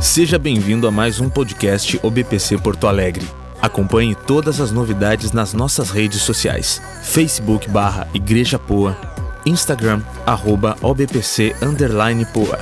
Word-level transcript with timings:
Seja 0.00 0.38
bem-vindo 0.38 0.88
a 0.88 0.90
mais 0.90 1.20
um 1.20 1.28
podcast 1.28 2.00
OBPC 2.02 2.56
Porto 2.56 2.86
Alegre. 2.86 3.28
Acompanhe 3.60 4.14
todas 4.14 4.58
as 4.58 4.70
novidades 4.70 5.30
nas 5.30 5.52
nossas 5.52 5.90
redes 5.90 6.22
sociais: 6.22 6.80
Facebook 7.02 7.68
barra 7.68 8.08
Igreja 8.14 8.58
Poa, 8.58 8.96
Instagram 9.44 10.02
arroba 10.24 10.74
OBPC 10.80 11.54
underline 11.60 12.24
Poa. 12.32 12.58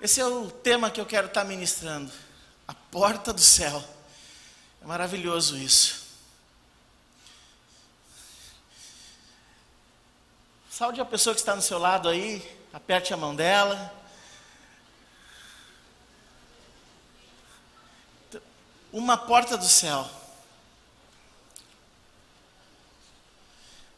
Esse 0.00 0.18
é 0.18 0.26
o 0.26 0.50
tema 0.50 0.90
que 0.90 0.98
eu 1.00 1.04
quero 1.04 1.26
estar 1.26 1.44
ministrando. 1.44 2.10
A 2.66 2.72
porta 2.72 3.34
do 3.34 3.42
céu. 3.42 3.84
É 4.82 4.86
maravilhoso 4.86 5.58
isso. 5.58 6.06
Saúde 10.70 11.02
a 11.02 11.04
pessoa 11.04 11.34
que 11.34 11.40
está 11.40 11.54
no 11.54 11.60
seu 11.60 11.78
lado 11.78 12.08
aí, 12.08 12.42
aperte 12.72 13.12
a 13.12 13.16
mão 13.16 13.34
dela. 13.34 13.97
Uma 18.92 19.16
porta 19.16 19.56
do 19.56 19.66
céu. 19.66 20.08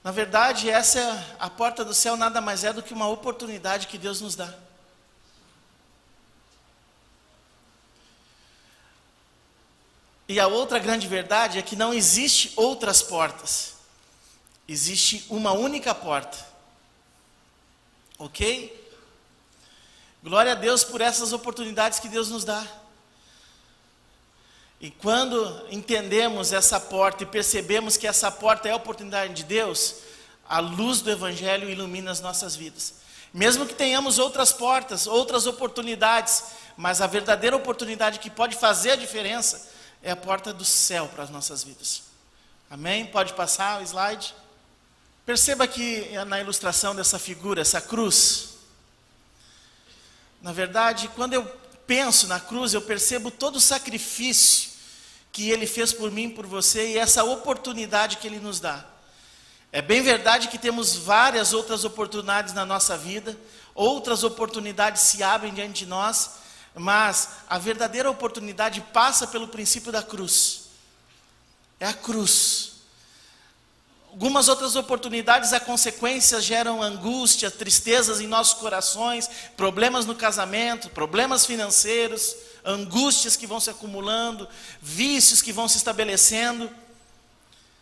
Na 0.02 0.10
verdade, 0.10 0.70
essa 0.70 0.98
é 0.98 1.36
a 1.38 1.50
porta 1.50 1.84
do 1.84 1.92
céu 1.92 2.16
nada 2.16 2.40
mais 2.40 2.64
é 2.64 2.72
do 2.72 2.82
que 2.82 2.94
uma 2.94 3.08
oportunidade 3.08 3.86
que 3.86 3.98
Deus 3.98 4.20
nos 4.20 4.34
dá. 4.34 4.52
E 10.26 10.38
a 10.38 10.46
outra 10.46 10.78
grande 10.78 11.08
verdade 11.08 11.58
é 11.58 11.62
que 11.62 11.74
não 11.74 11.92
existe 11.92 12.52
outras 12.56 13.02
portas. 13.02 13.74
Existe 14.66 15.26
uma 15.28 15.52
única 15.52 15.94
porta. 15.94 16.38
OK? 18.16 18.78
Glória 20.22 20.52
a 20.52 20.54
Deus 20.54 20.84
por 20.84 21.00
essas 21.00 21.32
oportunidades 21.32 21.98
que 21.98 22.08
Deus 22.08 22.30
nos 22.30 22.44
dá. 22.44 22.64
E 24.80 24.90
quando 24.90 25.66
entendemos 25.70 26.52
essa 26.54 26.80
porta 26.80 27.22
e 27.22 27.26
percebemos 27.26 27.98
que 27.98 28.06
essa 28.06 28.30
porta 28.30 28.66
é 28.66 28.72
a 28.72 28.76
oportunidade 28.76 29.34
de 29.34 29.44
Deus, 29.44 29.96
a 30.48 30.58
luz 30.58 31.02
do 31.02 31.10
Evangelho 31.10 31.68
ilumina 31.68 32.10
as 32.10 32.20
nossas 32.20 32.56
vidas. 32.56 32.94
Mesmo 33.32 33.66
que 33.66 33.74
tenhamos 33.74 34.18
outras 34.18 34.52
portas, 34.52 35.06
outras 35.06 35.46
oportunidades, 35.46 36.44
mas 36.78 37.02
a 37.02 37.06
verdadeira 37.06 37.54
oportunidade 37.54 38.18
que 38.18 38.30
pode 38.30 38.56
fazer 38.56 38.92
a 38.92 38.96
diferença 38.96 39.70
é 40.02 40.10
a 40.10 40.16
porta 40.16 40.50
do 40.50 40.64
céu 40.64 41.06
para 41.08 41.24
as 41.24 41.30
nossas 41.30 41.62
vidas. 41.62 42.04
Amém? 42.70 43.04
Pode 43.04 43.34
passar 43.34 43.82
o 43.82 43.84
slide. 43.84 44.34
Perceba 45.26 45.68
que 45.68 46.08
na 46.26 46.40
ilustração 46.40 46.94
dessa 46.94 47.18
figura, 47.18 47.60
essa 47.60 47.82
cruz. 47.82 48.54
Na 50.40 50.52
verdade, 50.52 51.10
quando 51.14 51.34
eu 51.34 51.44
penso 51.86 52.26
na 52.26 52.40
cruz, 52.40 52.72
eu 52.72 52.80
percebo 52.80 53.30
todo 53.30 53.56
o 53.56 53.60
sacrifício 53.60 54.69
que 55.32 55.50
ele 55.50 55.66
fez 55.66 55.92
por 55.92 56.10
mim, 56.10 56.30
por 56.30 56.46
você 56.46 56.92
e 56.92 56.98
essa 56.98 57.24
oportunidade 57.24 58.16
que 58.16 58.26
ele 58.26 58.40
nos 58.40 58.60
dá. 58.60 58.84
É 59.72 59.80
bem 59.80 60.02
verdade 60.02 60.48
que 60.48 60.58
temos 60.58 60.96
várias 60.96 61.52
outras 61.52 61.84
oportunidades 61.84 62.52
na 62.52 62.66
nossa 62.66 62.98
vida, 62.98 63.38
outras 63.74 64.24
oportunidades 64.24 65.02
se 65.02 65.22
abrem 65.22 65.54
diante 65.54 65.84
de 65.84 65.86
nós, 65.86 66.30
mas 66.74 67.28
a 67.48 67.58
verdadeira 67.58 68.10
oportunidade 68.10 68.80
passa 68.92 69.26
pelo 69.26 69.48
princípio 69.48 69.92
da 69.92 70.02
cruz. 70.02 70.62
É 71.78 71.86
a 71.86 71.94
cruz. 71.94 72.70
Algumas 74.10 74.48
outras 74.48 74.74
oportunidades, 74.74 75.52
a 75.52 75.60
consequência 75.60 76.40
geram 76.40 76.82
angústia, 76.82 77.48
tristezas 77.48 78.20
em 78.20 78.26
nossos 78.26 78.54
corações, 78.54 79.30
problemas 79.56 80.04
no 80.04 80.16
casamento, 80.16 80.90
problemas 80.90 81.46
financeiros, 81.46 82.34
angústias 82.64 83.36
que 83.36 83.46
vão 83.46 83.60
se 83.60 83.70
acumulando, 83.70 84.48
vícios 84.80 85.42
que 85.42 85.52
vão 85.52 85.68
se 85.68 85.76
estabelecendo. 85.76 86.70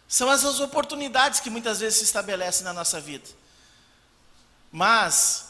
São 0.06 0.32
essas 0.32 0.60
oportunidades 0.60 1.40
que 1.40 1.50
muitas 1.50 1.80
vezes 1.80 1.98
se 1.98 2.04
estabelecem 2.04 2.64
na 2.64 2.72
nossa 2.72 3.00
vida. 3.00 3.28
Mas 4.70 5.48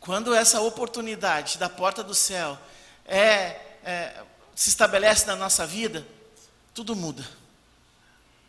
quando 0.00 0.34
essa 0.34 0.60
oportunidade 0.60 1.58
da 1.58 1.68
porta 1.68 2.02
do 2.04 2.14
céu 2.14 2.58
é, 3.04 3.60
é, 3.84 4.24
se 4.54 4.68
estabelece 4.68 5.26
na 5.26 5.36
nossa 5.36 5.66
vida, 5.66 6.06
tudo 6.74 6.94
muda. 6.94 7.26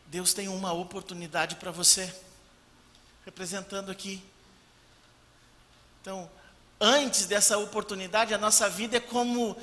Deus 0.08 0.34
tem 0.34 0.48
uma 0.48 0.72
oportunidade 0.72 1.56
para 1.56 1.72
você, 1.72 2.14
representando 3.26 3.92
aqui. 3.92 4.24
Então, 6.02 6.30
antes 6.80 7.26
dessa 7.26 7.58
oportunidade, 7.58 8.34
a 8.34 8.38
nossa 8.38 8.70
vida 8.70 8.98
é 8.98 9.00
como 9.00 9.58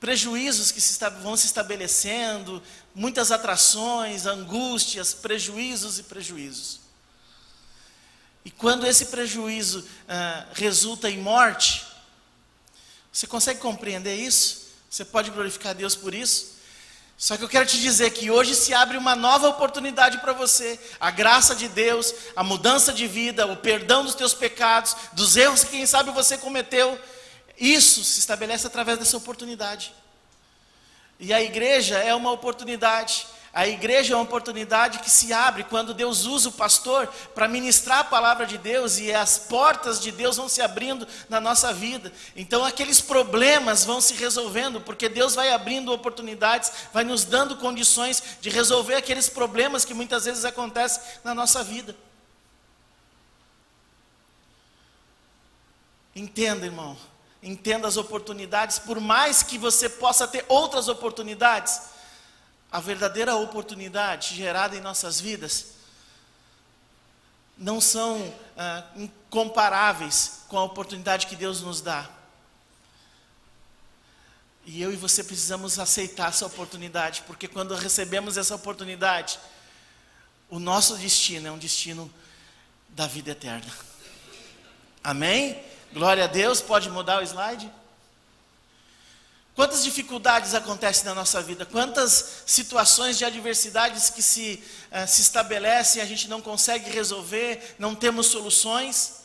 prejuízos 0.00 0.72
que 0.72 0.80
se, 0.80 0.98
vão 1.22 1.36
se 1.36 1.46
estabelecendo, 1.46 2.62
muitas 2.94 3.30
atrações, 3.30 4.26
angústias, 4.26 5.14
prejuízos 5.14 5.98
e 5.98 6.02
prejuízos. 6.02 6.80
E 8.44 8.50
quando 8.50 8.86
esse 8.86 9.06
prejuízo 9.06 9.86
ah, 10.08 10.46
resulta 10.54 11.08
em 11.08 11.18
morte, 11.18 11.86
você 13.12 13.26
consegue 13.26 13.60
compreender 13.60 14.16
isso? 14.16 14.70
Você 14.90 15.04
pode 15.04 15.30
glorificar 15.30 15.74
Deus 15.74 15.94
por 15.94 16.14
isso? 16.14 16.56
Só 17.16 17.36
que 17.36 17.44
eu 17.44 17.48
quero 17.48 17.66
te 17.66 17.80
dizer 17.80 18.10
que 18.10 18.30
hoje 18.30 18.54
se 18.54 18.74
abre 18.74 18.96
uma 18.96 19.14
nova 19.14 19.48
oportunidade 19.48 20.18
para 20.18 20.32
você. 20.32 20.78
A 20.98 21.10
graça 21.10 21.54
de 21.54 21.68
Deus, 21.68 22.12
a 22.34 22.42
mudança 22.42 22.92
de 22.92 23.06
vida, 23.06 23.46
o 23.46 23.56
perdão 23.56 24.04
dos 24.04 24.14
teus 24.14 24.34
pecados, 24.34 24.96
dos 25.12 25.36
erros 25.36 25.62
que 25.62 25.70
quem 25.70 25.86
sabe 25.86 26.10
você 26.10 26.36
cometeu. 26.36 26.98
Isso 27.56 28.02
se 28.02 28.18
estabelece 28.18 28.66
através 28.66 28.98
dessa 28.98 29.16
oportunidade. 29.16 29.94
E 31.20 31.32
a 31.32 31.40
igreja 31.40 31.98
é 31.98 32.12
uma 32.12 32.32
oportunidade. 32.32 33.26
A 33.54 33.68
igreja 33.68 34.14
é 34.14 34.16
uma 34.16 34.22
oportunidade 34.22 35.00
que 35.00 35.10
se 35.10 35.30
abre 35.30 35.64
quando 35.64 35.92
Deus 35.92 36.24
usa 36.24 36.48
o 36.48 36.52
pastor 36.52 37.06
para 37.34 37.46
ministrar 37.46 37.98
a 37.98 38.04
palavra 38.04 38.46
de 38.46 38.56
Deus 38.56 38.96
e 38.98 39.12
as 39.12 39.38
portas 39.38 40.00
de 40.00 40.10
Deus 40.10 40.38
vão 40.38 40.48
se 40.48 40.62
abrindo 40.62 41.06
na 41.28 41.38
nossa 41.38 41.70
vida. 41.70 42.10
Então 42.34 42.64
aqueles 42.64 43.02
problemas 43.02 43.84
vão 43.84 44.00
se 44.00 44.14
resolvendo, 44.14 44.80
porque 44.80 45.06
Deus 45.06 45.34
vai 45.34 45.52
abrindo 45.52 45.92
oportunidades, 45.92 46.72
vai 46.94 47.04
nos 47.04 47.24
dando 47.24 47.58
condições 47.58 48.22
de 48.40 48.48
resolver 48.48 48.94
aqueles 48.94 49.28
problemas 49.28 49.84
que 49.84 49.92
muitas 49.92 50.24
vezes 50.24 50.46
acontecem 50.46 51.02
na 51.22 51.34
nossa 51.34 51.62
vida. 51.62 51.94
Entenda, 56.16 56.64
irmão. 56.64 56.96
Entenda 57.42 57.86
as 57.86 57.98
oportunidades, 57.98 58.78
por 58.78 58.98
mais 58.98 59.42
que 59.42 59.58
você 59.58 59.90
possa 59.90 60.26
ter 60.26 60.44
outras 60.48 60.88
oportunidades, 60.88 61.91
a 62.72 62.80
verdadeira 62.80 63.36
oportunidade 63.36 64.34
gerada 64.34 64.74
em 64.74 64.80
nossas 64.80 65.20
vidas 65.20 65.72
não 67.58 67.82
são 67.82 68.34
ah, 68.56 68.84
incomparáveis 68.96 70.40
com 70.48 70.58
a 70.58 70.64
oportunidade 70.64 71.26
que 71.26 71.36
Deus 71.36 71.60
nos 71.60 71.82
dá. 71.82 72.08
E 74.64 74.80
eu 74.80 74.92
e 74.92 74.96
você 74.96 75.22
precisamos 75.22 75.78
aceitar 75.78 76.30
essa 76.30 76.46
oportunidade, 76.46 77.22
porque 77.26 77.46
quando 77.46 77.74
recebemos 77.74 78.38
essa 78.38 78.54
oportunidade, 78.54 79.38
o 80.48 80.58
nosso 80.58 80.96
destino 80.96 81.48
é 81.48 81.50
um 81.50 81.58
destino 81.58 82.12
da 82.88 83.06
vida 83.06 83.32
eterna. 83.32 83.70
Amém? 85.04 85.62
Glória 85.92 86.24
a 86.24 86.28
Deus. 86.28 86.62
Pode 86.62 86.88
mudar 86.88 87.20
o 87.20 87.22
slide? 87.22 87.70
Quantas 89.54 89.84
dificuldades 89.84 90.54
acontecem 90.54 91.04
na 91.04 91.14
nossa 91.14 91.42
vida? 91.42 91.66
Quantas 91.66 92.42
situações 92.46 93.18
de 93.18 93.24
adversidades 93.24 94.08
que 94.08 94.22
se, 94.22 94.62
uh, 94.90 95.06
se 95.06 95.20
estabelecem 95.20 96.00
a 96.00 96.06
gente 96.06 96.26
não 96.28 96.40
consegue 96.40 96.90
resolver, 96.90 97.76
não 97.78 97.94
temos 97.94 98.28
soluções? 98.28 99.22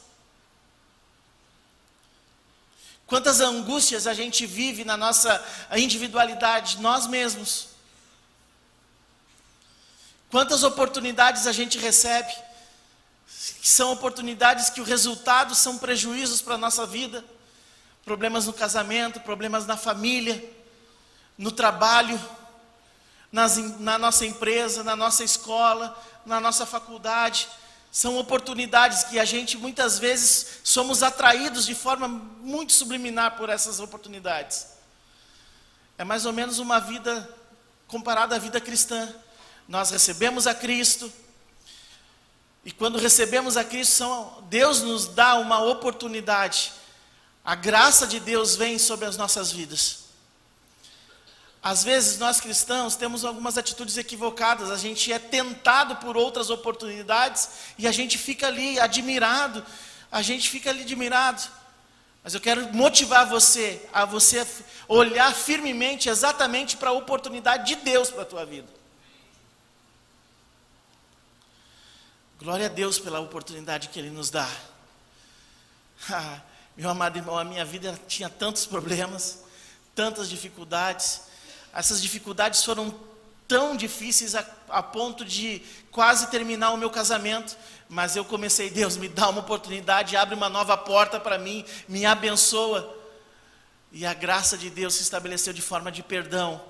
Quantas 3.05 3.39
angústias 3.39 4.05
a 4.05 4.13
gente 4.13 4.45
vive 4.45 4.83
na 4.83 4.97
nossa 4.97 5.41
individualidade, 5.77 6.81
nós 6.81 7.07
mesmos? 7.07 7.69
Quantas 10.29 10.61
oportunidades 10.63 11.47
a 11.47 11.53
gente 11.53 11.77
recebe, 11.77 12.33
que 13.61 13.69
são 13.69 13.93
oportunidades 13.93 14.69
que 14.69 14.81
o 14.81 14.83
resultado 14.83 15.55
são 15.55 15.77
prejuízos 15.77 16.41
para 16.41 16.55
a 16.55 16.57
nossa 16.57 16.85
vida? 16.85 17.23
Problemas 18.07 18.45
no 18.45 18.53
casamento, 18.53 19.19
problemas 19.19 19.67
na 19.67 19.75
família, 19.75 20.41
no 21.37 21.51
trabalho, 21.51 22.17
nas, 23.29 23.57
na 23.81 23.97
nossa 23.97 24.25
empresa, 24.25 24.81
na 24.81 24.95
nossa 24.95 25.25
escola, 25.25 25.93
na 26.25 26.39
nossa 26.39 26.65
faculdade. 26.65 27.49
São 27.91 28.17
oportunidades 28.17 29.03
que 29.03 29.19
a 29.19 29.25
gente 29.25 29.57
muitas 29.57 29.99
vezes 29.99 30.61
somos 30.63 31.03
atraídos 31.03 31.65
de 31.65 31.75
forma 31.75 32.07
muito 32.07 32.71
subliminar 32.71 33.35
por 33.35 33.49
essas 33.49 33.81
oportunidades. 33.81 34.67
É 35.97 36.05
mais 36.05 36.25
ou 36.25 36.31
menos 36.31 36.59
uma 36.59 36.79
vida 36.79 37.29
comparada 37.87 38.37
à 38.37 38.39
vida 38.39 38.61
cristã. 38.61 39.13
Nós 39.67 39.91
recebemos 39.91 40.47
a 40.47 40.53
Cristo, 40.53 41.11
e 42.63 42.71
quando 42.71 42.97
recebemos 42.97 43.57
a 43.57 43.65
Cristo, 43.65 44.43
Deus 44.43 44.81
nos 44.81 45.07
dá 45.07 45.35
uma 45.35 45.59
oportunidade 45.59 46.71
A 47.47 47.55
graça 47.55 48.05
de 48.05 48.19
Deus 48.19 48.57
vem 48.57 48.77
sobre 48.77 49.05
as 49.05 49.15
nossas 49.15 49.53
vidas. 49.53 49.99
Às 51.63 51.81
vezes 51.81 52.19
nós 52.19 52.41
cristãos 52.41 52.97
temos 52.97 53.23
algumas 53.23 53.57
atitudes 53.57 53.97
equivocadas, 53.97 54.69
a 54.69 54.75
gente 54.75 55.13
é 55.13 55.17
tentado 55.17 55.95
por 55.95 56.17
outras 56.17 56.49
oportunidades 56.49 57.47
e 57.77 57.87
a 57.87 57.91
gente 57.93 58.17
fica 58.17 58.47
ali 58.47 58.77
admirado, 58.77 59.65
a 60.11 60.21
gente 60.21 60.49
fica 60.49 60.71
ali 60.71 60.81
admirado. 60.81 61.41
Mas 62.21 62.33
eu 62.33 62.41
quero 62.41 62.67
motivar 62.73 63.25
você 63.25 63.81
a 63.93 64.03
você 64.03 64.45
olhar 64.85 65.33
firmemente 65.33 66.09
exatamente 66.09 66.75
para 66.75 66.89
a 66.89 66.93
oportunidade 66.93 67.65
de 67.73 67.75
Deus 67.81 68.09
para 68.09 68.23
a 68.23 68.25
tua 68.25 68.45
vida. 68.45 68.67
Glória 72.39 72.65
a 72.65 72.69
Deus 72.69 72.99
pela 72.99 73.21
oportunidade 73.21 73.87
que 73.87 73.99
Ele 73.99 74.09
nos 74.09 74.29
dá. 74.29 74.49
Meu 76.77 76.91
amado 76.91 77.17
irmão, 77.17 77.35
a 77.35 77.43
minha 77.43 77.65
vida 77.65 77.99
tinha 78.07 78.29
tantos 78.29 78.67
problemas, 78.67 79.39
tantas 79.95 80.29
dificuldades. 80.29 81.21
Essas 81.73 81.99
dificuldades 81.99 82.63
foram 82.63 82.93
tão 83.47 83.75
difíceis 83.75 84.35
a, 84.35 84.45
a, 84.69 84.83
ponto 84.83 85.25
de 85.25 85.63
quase 85.89 86.27
terminar 86.27 86.69
o 86.69 86.77
meu 86.77 86.91
casamento. 86.91 87.57
Mas 87.89 88.15
eu 88.15 88.23
comecei, 88.23 88.69
Deus, 88.69 88.95
me 88.95 89.09
dá 89.09 89.27
uma 89.27 89.39
oportunidade, 89.39 90.15
abre 90.15 90.35
uma 90.35 90.49
nova 90.49 90.77
porta 90.77 91.19
para 91.19 91.39
mim, 91.39 91.65
me 91.87 92.05
abençoa. 92.05 92.95
E 93.91 94.05
a 94.05 94.13
graça 94.13 94.55
de 94.55 94.69
Deus 94.69 94.93
se 94.93 95.01
estabeleceu 95.01 95.53
de 95.53 95.63
forma 95.63 95.91
de 95.91 96.03
perdão. 96.03 96.61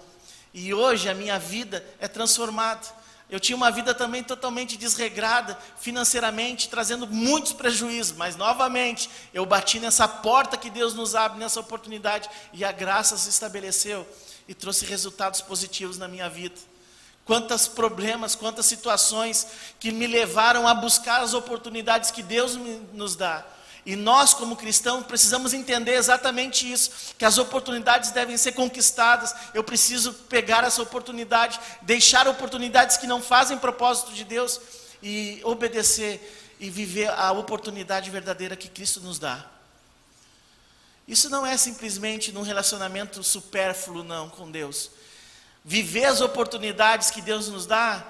E 0.54 0.74
hoje 0.74 1.10
a 1.10 1.14
minha 1.14 1.38
vida 1.38 1.86
é 2.00 2.08
transformada. 2.08 2.88
Eu 3.30 3.42
tinha 3.42 3.58
uma 3.58 3.70
vida 3.70 3.94
também 3.94 4.24
totalmente 4.24 4.78
desregrada 4.78 5.58
financeiramente, 5.78 6.70
trazendo 6.70 7.06
muitos 7.06 7.52
prejuízos, 7.52 8.16
mas 8.16 8.38
novamente 8.38 9.10
eu 9.34 9.46
bati 9.46 9.80
nessa 9.80 10.08
porta 10.08 10.56
que 10.56 10.70
Deus 10.70 10.94
nos 10.94 11.14
abre 11.14 11.38
nessa 11.38 11.60
oportunidade 11.60 12.30
e 12.54 12.64
a 12.64 12.72
graça 12.72 13.18
se 13.18 13.30
estabeleceu 13.30 14.08
e 14.48 14.54
trouxe 14.54 14.86
resultados 14.86 15.42
positivos 15.42 15.98
na 15.98 16.08
minha 16.08 16.30
vida. 16.30 16.56
Quantos 17.26 17.68
problemas, 17.68 18.34
quantas 18.34 18.66
situações 18.66 19.46
que 19.78 19.92
me 19.92 20.08
levaram 20.08 20.66
a 20.66 20.74
buscar 20.74 21.20
as 21.20 21.34
oportunidades 21.34 22.10
que 22.10 22.24
Deus 22.24 22.58
nos 22.94 23.18
dá. 23.18 23.46
E 23.88 23.96
nós, 23.96 24.34
como 24.34 24.58
cristãos, 24.58 25.06
precisamos 25.06 25.54
entender 25.54 25.94
exatamente 25.94 26.70
isso: 26.70 27.16
que 27.18 27.24
as 27.24 27.38
oportunidades 27.38 28.12
devem 28.12 28.36
ser 28.36 28.52
conquistadas. 28.52 29.34
Eu 29.54 29.64
preciso 29.64 30.14
pegar 30.14 30.66
essa 30.66 30.82
oportunidade, 30.82 31.58
deixar 31.84 32.28
oportunidades 32.28 32.98
que 32.98 33.08
não 33.08 33.22
fazem 33.22 33.58
propósito 33.58 34.12
de 34.12 34.26
Deus 34.26 34.60
e 35.02 35.40
obedecer 35.46 36.20
e 36.60 36.70
viver 36.70 37.10
a 37.12 37.32
oportunidade 37.32 38.10
verdadeira 38.10 38.58
que 38.58 38.68
Cristo 38.68 39.00
nos 39.00 39.20
dá. 39.20 39.46
Isso 41.08 41.30
não 41.30 41.46
é 41.46 41.56
simplesmente 41.56 42.34
num 42.34 42.42
relacionamento 42.42 43.24
supérfluo, 43.24 44.04
não, 44.04 44.30
com 44.30 44.52
Deus. 44.52 44.92
Viver 45.64 46.04
as 46.04 46.20
oportunidades 46.20 47.10
que 47.10 47.22
Deus 47.22 47.48
nos 47.48 47.66
dá 47.66 48.06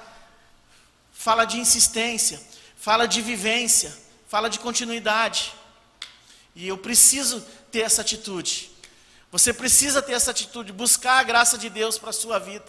fala 1.14 1.46
de 1.46 1.60
insistência, 1.60 2.42
fala 2.76 3.08
de 3.08 3.22
vivência, 3.22 3.96
fala 4.28 4.50
de 4.50 4.58
continuidade. 4.58 5.54
E 6.58 6.68
eu 6.68 6.76
preciso 6.76 7.40
ter 7.72 7.82
essa 7.82 8.02
atitude. 8.02 8.72
Você 9.32 9.54
precisa 9.54 10.02
ter 10.02 10.14
essa 10.14 10.32
atitude, 10.32 10.74
buscar 10.74 11.20
a 11.20 11.24
graça 11.24 11.56
de 11.56 11.70
Deus 11.70 12.00
para 12.00 12.10
a 12.10 12.14
sua 12.14 12.40
vida. 12.40 12.66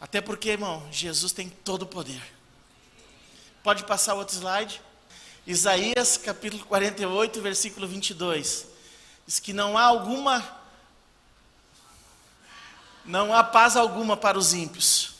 Até 0.00 0.18
porque, 0.22 0.48
irmão, 0.48 0.88
Jesus 0.90 1.30
tem 1.32 1.50
todo 1.50 1.82
o 1.82 1.86
poder. 1.86 2.22
Pode 3.62 3.84
passar 3.84 4.14
outro 4.14 4.34
slide? 4.34 4.80
Isaías 5.46 6.16
capítulo 6.16 6.64
48, 6.64 7.42
versículo 7.42 7.86
22. 7.86 8.66
Diz 9.26 9.38
que 9.38 9.52
não 9.52 9.76
há 9.76 9.82
alguma, 9.82 10.42
não 13.04 13.34
há 13.34 13.44
paz 13.44 13.76
alguma 13.76 14.16
para 14.16 14.38
os 14.38 14.54
ímpios. 14.54 15.16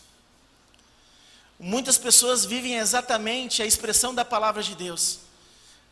Muitas 1.61 1.99
pessoas 1.99 2.47
vivem 2.47 2.79
exatamente 2.79 3.63
a 3.63 3.67
expressão 3.67 4.15
da 4.15 4.25
palavra 4.25 4.63
de 4.63 4.75
Deus. 4.75 5.19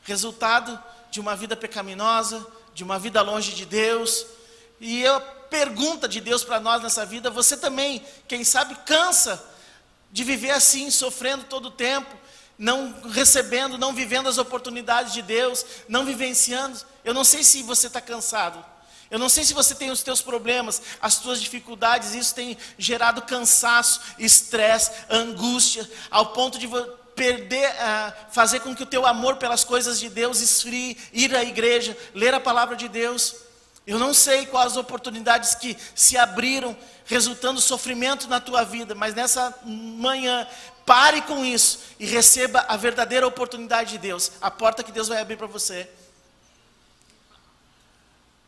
Resultado 0.02 0.82
de 1.10 1.20
uma 1.20 1.34
vida 1.34 1.56
pecaminosa, 1.56 2.46
de 2.74 2.84
uma 2.84 2.98
vida 2.98 3.20
longe 3.22 3.52
de 3.52 3.66
Deus. 3.66 4.26
E 4.80 5.06
a 5.06 5.20
pergunta 5.20 6.08
de 6.08 6.20
Deus 6.20 6.44
para 6.44 6.60
nós 6.60 6.82
nessa 6.82 7.04
vida, 7.04 7.30
você 7.30 7.56
também, 7.56 8.04
quem 8.28 8.44
sabe, 8.44 8.74
cansa 8.86 9.42
de 10.12 10.24
viver 10.24 10.50
assim, 10.50 10.90
sofrendo 10.90 11.44
todo 11.44 11.66
o 11.66 11.70
tempo, 11.70 12.16
não 12.56 13.00
recebendo, 13.10 13.78
não 13.78 13.92
vivendo 13.92 14.28
as 14.28 14.38
oportunidades 14.38 15.12
de 15.12 15.22
Deus, 15.22 15.64
não 15.88 16.04
vivenciando. 16.04 16.78
Eu 17.04 17.14
não 17.14 17.24
sei 17.24 17.42
se 17.42 17.62
você 17.62 17.86
está 17.86 18.00
cansado. 18.00 18.64
Eu 19.10 19.18
não 19.18 19.28
sei 19.28 19.42
se 19.42 19.52
você 19.52 19.74
tem 19.74 19.90
os 19.90 20.04
teus 20.04 20.22
problemas, 20.22 20.80
as 21.02 21.18
tuas 21.18 21.40
dificuldades, 21.40 22.14
isso 22.14 22.32
tem 22.32 22.56
gerado 22.78 23.22
cansaço, 23.22 24.00
estresse, 24.18 24.92
angústia, 25.10 25.90
ao 26.10 26.26
ponto 26.26 26.58
de 26.58 26.68
perder, 27.14 27.70
uh, 27.70 28.12
fazer 28.30 28.60
com 28.60 28.74
que 28.74 28.82
o 28.82 28.86
teu 28.86 29.06
amor 29.06 29.36
pelas 29.36 29.64
coisas 29.64 30.00
de 30.00 30.08
Deus 30.08 30.40
esfrie, 30.40 30.96
ir 31.12 31.34
à 31.34 31.42
igreja, 31.42 31.96
ler 32.14 32.34
a 32.34 32.40
palavra 32.40 32.76
de 32.76 32.88
Deus. 32.88 33.36
Eu 33.86 33.98
não 33.98 34.14
sei 34.14 34.46
quais 34.46 34.76
oportunidades 34.76 35.54
que 35.54 35.76
se 35.94 36.16
abriram, 36.16 36.76
resultando 37.06 37.60
sofrimento 37.60 38.28
na 38.28 38.40
tua 38.40 38.64
vida, 38.64 38.94
mas 38.94 39.14
nessa 39.14 39.58
manhã, 39.64 40.46
pare 40.86 41.22
com 41.22 41.44
isso 41.44 41.80
e 41.98 42.06
receba 42.06 42.64
a 42.68 42.76
verdadeira 42.76 43.26
oportunidade 43.26 43.92
de 43.92 43.98
Deus, 43.98 44.32
a 44.40 44.50
porta 44.50 44.82
que 44.82 44.92
Deus 44.92 45.08
vai 45.08 45.20
abrir 45.20 45.36
para 45.36 45.46
você. 45.46 45.88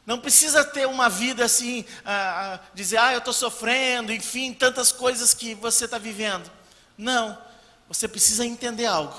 Não 0.05 0.19
precisa 0.19 0.65
ter 0.65 0.87
uma 0.87 1.09
vida 1.09 1.45
assim, 1.45 1.85
ah, 2.05 2.55
ah, 2.55 2.61
dizer, 2.75 2.99
ah, 2.99 3.13
eu 3.13 3.19
estou 3.19 3.33
sofrendo, 3.33 4.13
enfim, 4.13 4.53
tantas 4.53 4.91
coisas 4.91 5.33
que 5.33 5.55
você 5.55 5.85
está 5.85 5.99
vivendo. 5.99 6.51
Não 6.99 7.39
você 7.93 8.09
precisa 8.09 8.47
entender 8.47 8.87
algo. 8.87 9.15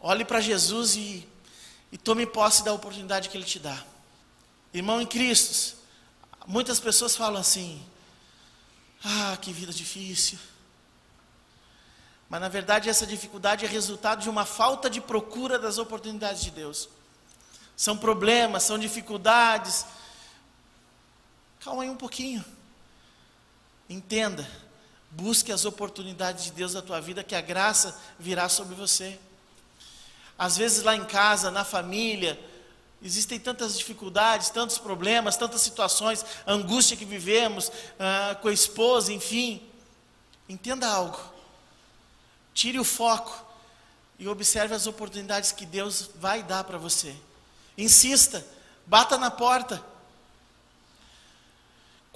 Olhe 0.00 0.24
para 0.24 0.40
Jesus 0.40 0.96
e, 0.96 1.28
e 1.92 1.98
tome 1.98 2.26
posse 2.26 2.64
da 2.64 2.72
oportunidade 2.72 3.28
que 3.28 3.36
Ele 3.36 3.44
te 3.44 3.58
dá. 3.58 3.84
Irmão 4.72 4.98
em 4.98 5.06
Cristo, 5.06 5.76
muitas 6.46 6.80
pessoas 6.80 7.14
falam 7.14 7.38
assim: 7.38 7.84
ah, 9.04 9.36
que 9.36 9.52
vida 9.52 9.74
difícil. 9.74 10.38
Mas 12.30 12.40
na 12.40 12.48
verdade 12.48 12.88
essa 12.88 13.06
dificuldade 13.06 13.66
é 13.66 13.68
resultado 13.68 14.22
de 14.22 14.30
uma 14.30 14.46
falta 14.46 14.88
de 14.88 15.00
procura 15.00 15.58
das 15.58 15.76
oportunidades 15.76 16.42
de 16.42 16.50
Deus. 16.50 16.88
São 17.76 17.96
problemas, 17.96 18.62
são 18.62 18.78
dificuldades. 18.78 19.84
Calma 21.60 21.82
aí 21.82 21.90
um 21.90 21.96
pouquinho. 21.96 22.42
Entenda 23.86 24.65
Busque 25.16 25.50
as 25.50 25.64
oportunidades 25.64 26.44
de 26.44 26.52
Deus 26.52 26.74
na 26.74 26.82
tua 26.82 27.00
vida, 27.00 27.24
que 27.24 27.34
a 27.34 27.40
graça 27.40 27.98
virá 28.18 28.50
sobre 28.50 28.74
você. 28.74 29.18
Às 30.38 30.58
vezes 30.58 30.82
lá 30.82 30.94
em 30.94 31.06
casa, 31.06 31.50
na 31.50 31.64
família, 31.64 32.38
existem 33.02 33.40
tantas 33.40 33.78
dificuldades, 33.78 34.50
tantos 34.50 34.76
problemas, 34.76 35.38
tantas 35.38 35.62
situações, 35.62 36.22
angústia 36.46 36.98
que 36.98 37.06
vivemos 37.06 37.72
ah, 37.98 38.36
com 38.42 38.48
a 38.48 38.52
esposa, 38.52 39.10
enfim. 39.10 39.66
Entenda 40.46 40.86
algo. 40.86 41.18
Tire 42.52 42.78
o 42.78 42.84
foco 42.84 43.42
e 44.18 44.28
observe 44.28 44.74
as 44.74 44.86
oportunidades 44.86 45.50
que 45.50 45.64
Deus 45.64 46.10
vai 46.16 46.42
dar 46.42 46.62
para 46.64 46.76
você. 46.76 47.16
Insista, 47.78 48.46
bata 48.86 49.16
na 49.16 49.30
porta. 49.30 49.82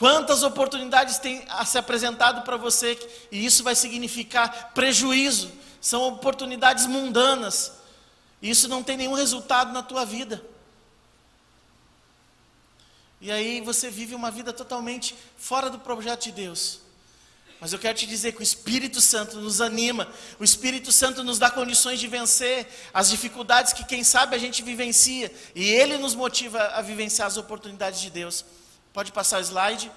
Quantas 0.00 0.42
oportunidades 0.42 1.18
tem 1.18 1.44
se 1.66 1.76
apresentado 1.76 2.40
para 2.40 2.56
você 2.56 2.98
e 3.30 3.44
isso 3.44 3.62
vai 3.62 3.74
significar 3.74 4.72
prejuízo? 4.72 5.52
São 5.78 6.04
oportunidades 6.04 6.86
mundanas. 6.86 7.72
Isso 8.40 8.66
não 8.66 8.82
tem 8.82 8.96
nenhum 8.96 9.12
resultado 9.12 9.74
na 9.74 9.82
tua 9.82 10.06
vida. 10.06 10.42
E 13.20 13.30
aí 13.30 13.60
você 13.60 13.90
vive 13.90 14.14
uma 14.14 14.30
vida 14.30 14.54
totalmente 14.54 15.14
fora 15.36 15.68
do 15.68 15.78
projeto 15.78 16.22
de 16.22 16.32
Deus. 16.32 16.80
Mas 17.60 17.74
eu 17.74 17.78
quero 17.78 17.98
te 17.98 18.06
dizer 18.06 18.32
que 18.32 18.40
o 18.40 18.42
Espírito 18.42 19.02
Santo 19.02 19.36
nos 19.38 19.60
anima, 19.60 20.08
o 20.38 20.44
Espírito 20.44 20.90
Santo 20.90 21.22
nos 21.22 21.38
dá 21.38 21.50
condições 21.50 22.00
de 22.00 22.08
vencer 22.08 22.66
as 22.94 23.10
dificuldades 23.10 23.74
que, 23.74 23.84
quem 23.84 24.02
sabe, 24.02 24.34
a 24.34 24.38
gente 24.38 24.62
vivencia, 24.62 25.30
e 25.54 25.68
Ele 25.68 25.98
nos 25.98 26.14
motiva 26.14 26.58
a 26.68 26.80
vivenciar 26.80 27.28
as 27.28 27.36
oportunidades 27.36 28.00
de 28.00 28.08
Deus. 28.08 28.46
Pode 28.92 29.12
passar 29.12 29.38
o 29.38 29.44
slide. 29.44 29.90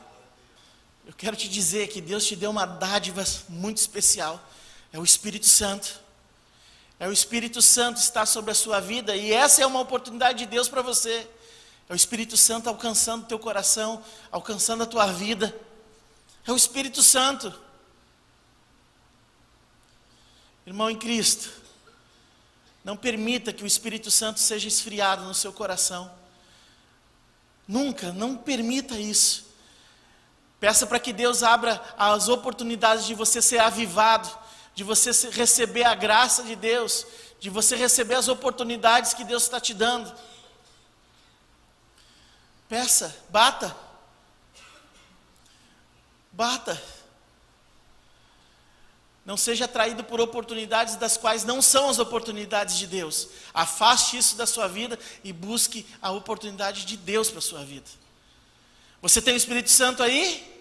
Eu 1.05 1.13
quero 1.13 1.35
te 1.35 1.49
dizer 1.49 1.87
que 1.87 1.99
Deus 1.99 2.25
te 2.25 2.35
deu 2.35 2.51
uma 2.51 2.65
dádiva 2.65 3.23
muito 3.49 3.77
especial. 3.77 4.41
É 4.91 4.99
o 4.99 5.03
Espírito 5.03 5.47
Santo. 5.47 5.99
É 6.99 7.07
o 7.07 7.11
Espírito 7.11 7.61
Santo 7.61 7.97
está 7.97 8.25
sobre 8.25 8.51
a 8.51 8.55
sua 8.55 8.79
vida 8.79 9.15
e 9.15 9.33
essa 9.33 9.61
é 9.61 9.65
uma 9.65 9.79
oportunidade 9.79 10.39
de 10.39 10.45
Deus 10.45 10.69
para 10.69 10.81
você. 10.81 11.27
É 11.89 11.93
o 11.93 11.95
Espírito 11.95 12.37
Santo 12.37 12.69
alcançando 12.69 13.23
o 13.23 13.27
teu 13.27 13.39
coração, 13.39 14.03
alcançando 14.31 14.83
a 14.83 14.85
tua 14.85 15.07
vida. 15.07 15.53
É 16.47 16.51
o 16.51 16.55
Espírito 16.55 17.01
Santo. 17.01 17.53
Irmão 20.65 20.89
em 20.89 20.97
Cristo, 20.97 21.51
não 22.85 22.95
permita 22.95 23.51
que 23.51 23.63
o 23.63 23.67
Espírito 23.67 24.09
Santo 24.09 24.39
seja 24.39 24.67
esfriado 24.67 25.25
no 25.25 25.33
seu 25.33 25.51
coração. 25.51 26.09
Nunca, 27.67 28.11
não 28.11 28.35
permita 28.35 28.99
isso. 28.99 29.45
Peça 30.59 30.87
para 30.87 30.99
que 30.99 31.11
Deus 31.11 31.43
abra 31.43 31.81
as 31.97 32.29
oportunidades 32.29 33.05
de 33.05 33.13
você 33.13 33.41
ser 33.41 33.59
avivado, 33.59 34.29
de 34.73 34.83
você 34.83 35.11
receber 35.29 35.83
a 35.83 35.93
graça 35.93 36.43
de 36.43 36.55
Deus, 36.55 37.05
de 37.39 37.49
você 37.49 37.75
receber 37.75 38.15
as 38.15 38.27
oportunidades 38.27 39.13
que 39.13 39.23
Deus 39.23 39.43
está 39.43 39.59
te 39.59 39.73
dando. 39.73 40.13
Peça, 42.69 43.15
bata. 43.29 43.75
Bata. 46.31 46.81
Não 49.25 49.37
seja 49.37 49.65
atraído 49.65 50.03
por 50.03 50.19
oportunidades 50.19 50.95
das 50.97 51.15
quais 51.15 51.45
não 51.45 51.61
são 51.61 51.89
as 51.89 51.97
oportunidades 51.97 52.77
de 52.77 52.85
Deus. 52.85 53.29
Afaste 53.53 54.17
isso 54.17 54.35
da 54.35 54.45
sua 54.45 54.67
vida 54.67 54.99
e 55.23 55.31
busque 55.31 55.85
a 56.01 56.11
oportunidade 56.11 56.85
de 56.85 56.97
Deus 56.97 57.29
para 57.29 57.39
a 57.39 57.41
sua 57.41 57.63
vida. 57.63 57.89
Você 59.01 59.21
tem 59.21 59.33
o 59.33 59.37
Espírito 59.37 59.69
Santo 59.69 60.03
aí? 60.03 60.51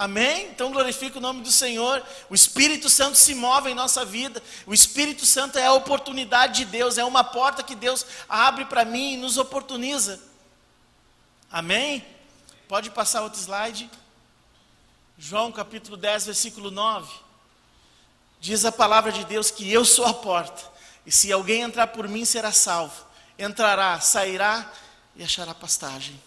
Amém? 0.00 0.46
Então 0.46 0.72
glorifique 0.72 1.18
o 1.18 1.20
nome 1.20 1.42
do 1.42 1.50
Senhor. 1.50 2.02
O 2.30 2.34
Espírito 2.34 2.88
Santo 2.88 3.18
se 3.18 3.34
move 3.34 3.70
em 3.70 3.74
nossa 3.74 4.02
vida. 4.02 4.42
O 4.66 4.72
Espírito 4.72 5.26
Santo 5.26 5.58
é 5.58 5.66
a 5.66 5.74
oportunidade 5.74 6.64
de 6.64 6.64
Deus, 6.64 6.96
é 6.96 7.04
uma 7.04 7.22
porta 7.22 7.62
que 7.62 7.74
Deus 7.74 8.06
abre 8.26 8.64
para 8.64 8.82
mim 8.84 9.12
e 9.12 9.16
nos 9.18 9.36
oportuniza. 9.36 10.18
Amém? 11.52 12.02
Pode 12.66 12.88
passar 12.90 13.20
outro 13.22 13.38
slide. 13.38 13.90
João 15.22 15.52
capítulo 15.52 15.98
10, 15.98 16.24
versículo 16.24 16.70
9. 16.70 17.12
Diz 18.40 18.64
a 18.64 18.72
palavra 18.72 19.12
de 19.12 19.22
Deus 19.26 19.50
que 19.50 19.70
eu 19.70 19.84
sou 19.84 20.06
a 20.06 20.14
porta, 20.14 20.62
e 21.04 21.12
se 21.12 21.30
alguém 21.30 21.60
entrar 21.60 21.88
por 21.88 22.08
mim 22.08 22.24
será 22.24 22.50
salvo. 22.52 23.04
Entrará, 23.38 24.00
sairá 24.00 24.72
e 25.14 25.22
achará 25.22 25.54
pastagem. 25.54 26.18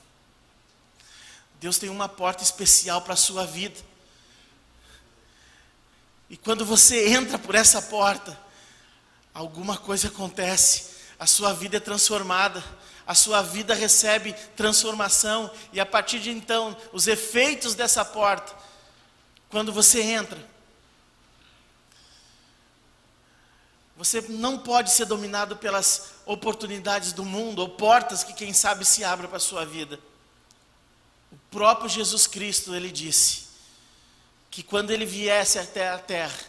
Deus 1.59 1.79
tem 1.79 1.89
uma 1.89 2.07
porta 2.07 2.43
especial 2.43 3.01
para 3.01 3.15
a 3.15 3.17
sua 3.17 3.47
vida. 3.47 3.81
E 6.29 6.37
quando 6.37 6.63
você 6.63 7.09
entra 7.09 7.39
por 7.39 7.55
essa 7.55 7.81
porta, 7.81 8.39
alguma 9.33 9.75
coisa 9.75 10.07
acontece, 10.07 10.97
a 11.17 11.25
sua 11.25 11.51
vida 11.51 11.77
é 11.77 11.79
transformada, 11.79 12.63
a 13.07 13.15
sua 13.15 13.41
vida 13.41 13.73
recebe 13.73 14.33
transformação, 14.55 15.49
e 15.71 15.79
a 15.79 15.85
partir 15.85 16.19
de 16.19 16.29
então, 16.29 16.77
os 16.91 17.07
efeitos 17.07 17.73
dessa 17.73 18.05
porta 18.05 18.71
quando 19.53 19.71
você 19.71 20.01
entra. 20.01 20.43
Você 23.95 24.19
não 24.21 24.57
pode 24.57 24.89
ser 24.89 25.05
dominado 25.05 25.57
pelas 25.57 26.13
oportunidades 26.25 27.13
do 27.13 27.23
mundo 27.23 27.59
ou 27.59 27.69
portas 27.69 28.23
que 28.23 28.33
quem 28.33 28.51
sabe 28.51 28.83
se 28.83 29.03
abram 29.03 29.27
para 29.27 29.37
a 29.37 29.39
sua 29.39 29.63
vida. 29.63 29.99
O 31.31 31.37
próprio 31.51 31.87
Jesus 31.87 32.25
Cristo, 32.25 32.73
ele 32.73 32.89
disse 32.89 33.43
que 34.49 34.63
quando 34.63 34.89
ele 34.89 35.05
viesse 35.05 35.59
até 35.59 35.87
a 35.87 35.99
terra, 35.99 36.39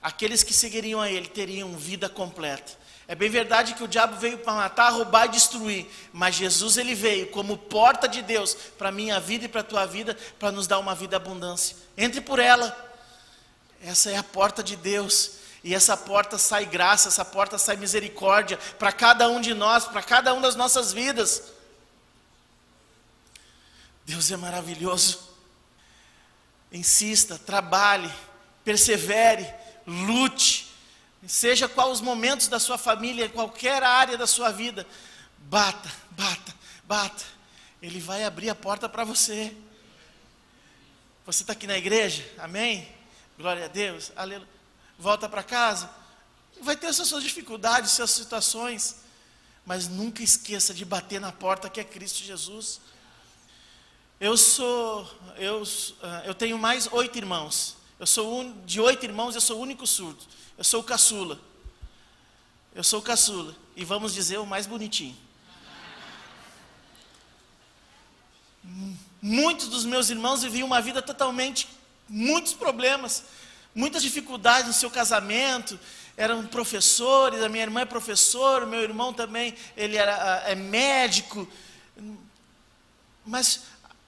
aqueles 0.00 0.44
que 0.44 0.54
seguiriam 0.54 1.00
a 1.00 1.10
ele 1.10 1.26
teriam 1.26 1.76
vida 1.76 2.08
completa. 2.08 2.78
É 3.12 3.14
bem 3.14 3.28
verdade 3.28 3.74
que 3.74 3.84
o 3.84 3.88
diabo 3.88 4.16
veio 4.16 4.38
para 4.38 4.54
matar, 4.54 4.88
roubar 4.88 5.26
e 5.26 5.32
destruir, 5.32 5.86
mas 6.14 6.34
Jesus 6.34 6.78
ele 6.78 6.94
veio 6.94 7.26
como 7.26 7.58
porta 7.58 8.08
de 8.08 8.22
Deus 8.22 8.54
para 8.78 8.88
a 8.88 8.90
minha 8.90 9.20
vida 9.20 9.44
e 9.44 9.48
para 9.48 9.60
a 9.60 9.64
tua 9.64 9.84
vida, 9.84 10.16
para 10.38 10.50
nos 10.50 10.66
dar 10.66 10.78
uma 10.78 10.94
vida 10.94 11.18
abundância. 11.18 11.76
Entre 11.94 12.22
por 12.22 12.38
ela. 12.38 12.74
Essa 13.84 14.10
é 14.10 14.16
a 14.16 14.22
porta 14.22 14.62
de 14.62 14.76
Deus. 14.76 15.32
E 15.62 15.74
essa 15.74 15.94
porta 15.94 16.38
sai 16.38 16.64
graça, 16.64 17.08
essa 17.08 17.22
porta 17.22 17.58
sai 17.58 17.76
misericórdia 17.76 18.58
para 18.78 18.90
cada 18.90 19.28
um 19.28 19.42
de 19.42 19.52
nós, 19.52 19.84
para 19.84 20.02
cada 20.02 20.32
um 20.32 20.40
das 20.40 20.56
nossas 20.56 20.90
vidas. 20.90 21.52
Deus 24.06 24.30
é 24.30 24.38
maravilhoso. 24.38 25.20
Insista, 26.72 27.38
trabalhe, 27.38 28.10
persevere, 28.64 29.46
lute 29.86 30.61
Seja 31.26 31.68
qual 31.68 31.90
os 31.92 32.00
momentos 32.00 32.48
da 32.48 32.58
sua 32.58 32.76
família, 32.76 33.28
qualquer 33.28 33.82
área 33.82 34.18
da 34.18 34.26
sua 34.26 34.50
vida, 34.50 34.86
bata, 35.38 35.90
bata, 36.10 36.54
bata. 36.84 37.24
Ele 37.80 38.00
vai 38.00 38.24
abrir 38.24 38.50
a 38.50 38.54
porta 38.54 38.88
para 38.88 39.04
você. 39.04 39.56
Você 41.24 41.44
está 41.44 41.52
aqui 41.52 41.66
na 41.66 41.78
igreja? 41.78 42.28
Amém? 42.38 42.88
Glória 43.38 43.66
a 43.66 43.68
Deus. 43.68 44.10
Aleluia. 44.16 44.48
Volta 44.98 45.28
para 45.28 45.42
casa. 45.42 45.88
Vai 46.60 46.76
ter 46.76 46.86
essas 46.86 47.06
suas 47.06 47.22
dificuldades, 47.22 47.92
suas 47.92 48.10
situações. 48.10 48.96
Mas 49.64 49.86
nunca 49.86 50.22
esqueça 50.22 50.74
de 50.74 50.84
bater 50.84 51.20
na 51.20 51.30
porta 51.30 51.70
que 51.70 51.80
é 51.80 51.84
Cristo 51.84 52.24
Jesus. 52.24 52.80
Eu 54.18 54.36
sou, 54.36 55.08
eu, 55.36 55.62
ah, 56.02 56.22
eu 56.24 56.34
tenho 56.34 56.58
mais 56.58 56.88
oito 56.92 57.16
irmãos. 57.16 57.76
Eu 57.98 58.06
sou 58.06 58.40
um, 58.40 58.64
de 58.64 58.80
oito 58.80 59.04
irmãos, 59.04 59.36
eu 59.36 59.40
sou 59.40 59.58
o 59.58 59.60
único 59.60 59.86
surdo. 59.86 60.24
Eu 60.56 60.64
sou 60.64 60.80
o 60.80 60.84
caçula. 60.84 61.40
Eu 62.74 62.84
sou 62.84 63.00
o 63.00 63.02
caçula. 63.02 63.54
E 63.76 63.84
vamos 63.84 64.14
dizer 64.14 64.38
o 64.38 64.46
mais 64.46 64.66
bonitinho. 64.66 65.16
Muitos 69.20 69.68
dos 69.68 69.84
meus 69.84 70.10
irmãos 70.10 70.42
viviam 70.42 70.66
uma 70.66 70.80
vida 70.80 71.00
totalmente, 71.00 71.68
muitos 72.08 72.54
problemas, 72.54 73.24
muitas 73.74 74.02
dificuldades 74.02 74.66
no 74.66 74.72
seu 74.72 74.90
casamento, 74.90 75.78
eram 76.16 76.46
professores, 76.46 77.42
a 77.42 77.48
minha 77.48 77.62
irmã 77.62 77.80
é 77.80 77.84
professora, 77.84 78.66
meu 78.66 78.82
irmão 78.82 79.12
também, 79.12 79.54
ele 79.76 79.96
era, 79.96 80.42
é 80.46 80.54
médico. 80.54 81.48
Mas 83.24 83.62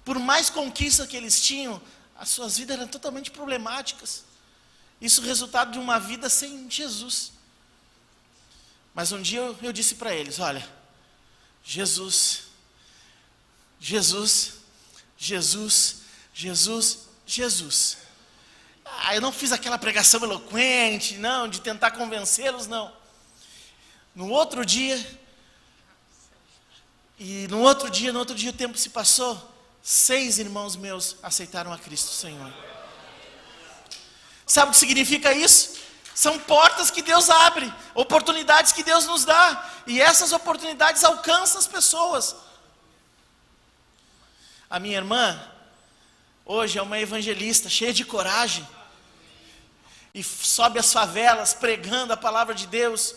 por 0.04 0.18
mais 0.18 0.50
conquista 0.50 1.06
que 1.06 1.16
eles 1.16 1.40
tinham, 1.40 1.80
as 2.16 2.28
suas 2.28 2.58
vidas 2.58 2.76
eram 2.76 2.88
totalmente 2.88 3.30
problemáticas. 3.30 4.24
Isso 5.00 5.22
é 5.22 5.26
resultado 5.26 5.72
de 5.72 5.78
uma 5.78 5.98
vida 5.98 6.28
sem 6.28 6.70
Jesus. 6.70 7.32
Mas 8.94 9.10
um 9.12 9.20
dia 9.20 9.40
eu, 9.40 9.58
eu 9.62 9.72
disse 9.72 9.96
para 9.96 10.14
eles: 10.14 10.38
olha, 10.38 10.66
Jesus, 11.62 12.44
Jesus, 13.80 14.54
Jesus, 15.18 15.96
Jesus, 16.32 17.08
Jesus. 17.26 17.98
Ah, 18.84 19.14
eu 19.14 19.20
não 19.20 19.32
fiz 19.32 19.50
aquela 19.50 19.78
pregação 19.78 20.22
eloquente, 20.22 21.16
não, 21.16 21.48
de 21.48 21.60
tentar 21.60 21.92
convencê-los, 21.92 22.66
não. 22.66 22.94
No 24.14 24.28
outro 24.28 24.64
dia, 24.64 24.96
e 27.18 27.48
no 27.48 27.60
outro 27.60 27.90
dia, 27.90 28.12
no 28.12 28.18
outro 28.18 28.34
dia 28.34 28.50
o 28.50 28.54
tempo 28.54 28.76
se 28.78 28.90
passou, 28.90 29.52
seis 29.82 30.38
irmãos 30.38 30.76
meus 30.76 31.16
aceitaram 31.22 31.72
a 31.72 31.78
Cristo 31.78 32.10
Senhor. 32.10 32.52
Sabe 34.46 34.68
o 34.68 34.72
que 34.72 34.78
significa 34.78 35.32
isso? 35.32 35.78
São 36.14 36.38
portas 36.38 36.90
que 36.90 37.02
Deus 37.02 37.28
abre, 37.28 37.72
oportunidades 37.94 38.72
que 38.72 38.82
Deus 38.82 39.06
nos 39.06 39.24
dá, 39.24 39.70
e 39.86 40.00
essas 40.00 40.32
oportunidades 40.32 41.02
alcançam 41.02 41.58
as 41.58 41.66
pessoas. 41.66 42.36
A 44.70 44.78
minha 44.78 44.96
irmã, 44.96 45.40
hoje 46.44 46.78
é 46.78 46.82
uma 46.82 46.98
evangelista, 46.98 47.68
cheia 47.68 47.92
de 47.92 48.04
coragem, 48.04 48.66
e 50.14 50.22
sobe 50.22 50.78
as 50.78 50.92
favelas 50.92 51.52
pregando 51.52 52.12
a 52.12 52.16
palavra 52.16 52.54
de 52.54 52.68
Deus. 52.68 53.16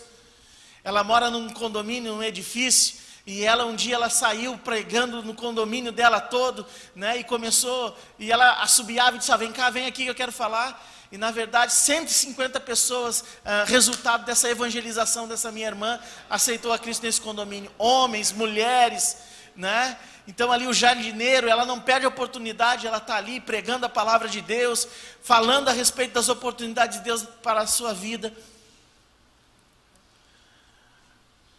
Ela 0.82 1.04
mora 1.04 1.30
num 1.30 1.48
condomínio, 1.50 2.14
num 2.14 2.22
edifício, 2.22 2.96
e 3.24 3.44
ela 3.44 3.64
um 3.66 3.76
dia 3.76 3.94
ela 3.94 4.10
saiu 4.10 4.58
pregando 4.58 5.22
no 5.22 5.34
condomínio 5.34 5.92
dela 5.92 6.20
todo, 6.20 6.66
né? 6.96 7.18
E 7.18 7.24
começou, 7.24 7.96
e 8.18 8.32
ela 8.32 8.62
assobiava 8.62 9.14
e 9.14 9.18
disse: 9.18 9.30
ah, 9.30 9.36
"Vem 9.36 9.52
cá, 9.52 9.70
vem 9.70 9.86
aqui 9.86 10.02
que 10.04 10.10
eu 10.10 10.14
quero 10.14 10.32
falar". 10.32 10.82
E 11.10 11.16
na 11.16 11.30
verdade, 11.30 11.72
150 11.72 12.60
pessoas, 12.60 13.20
uh, 13.20 13.64
resultado 13.66 14.26
dessa 14.26 14.48
evangelização 14.50 15.26
dessa 15.26 15.50
minha 15.50 15.66
irmã, 15.66 15.98
aceitou 16.28 16.72
a 16.72 16.78
Cristo 16.78 17.02
nesse 17.02 17.20
condomínio. 17.20 17.70
Homens, 17.78 18.30
mulheres, 18.30 19.16
né? 19.56 19.98
Então 20.26 20.52
ali 20.52 20.66
o 20.66 20.74
jardineiro, 20.74 21.48
ela 21.48 21.64
não 21.64 21.80
perde 21.80 22.04
a 22.04 22.10
oportunidade, 22.10 22.86
ela 22.86 22.98
está 22.98 23.16
ali 23.16 23.40
pregando 23.40 23.86
a 23.86 23.88
palavra 23.88 24.28
de 24.28 24.42
Deus, 24.42 24.86
falando 25.22 25.70
a 25.70 25.72
respeito 25.72 26.12
das 26.12 26.28
oportunidades 26.28 26.98
de 26.98 27.04
Deus 27.04 27.22
para 27.42 27.62
a 27.62 27.66
sua 27.66 27.94
vida. 27.94 28.30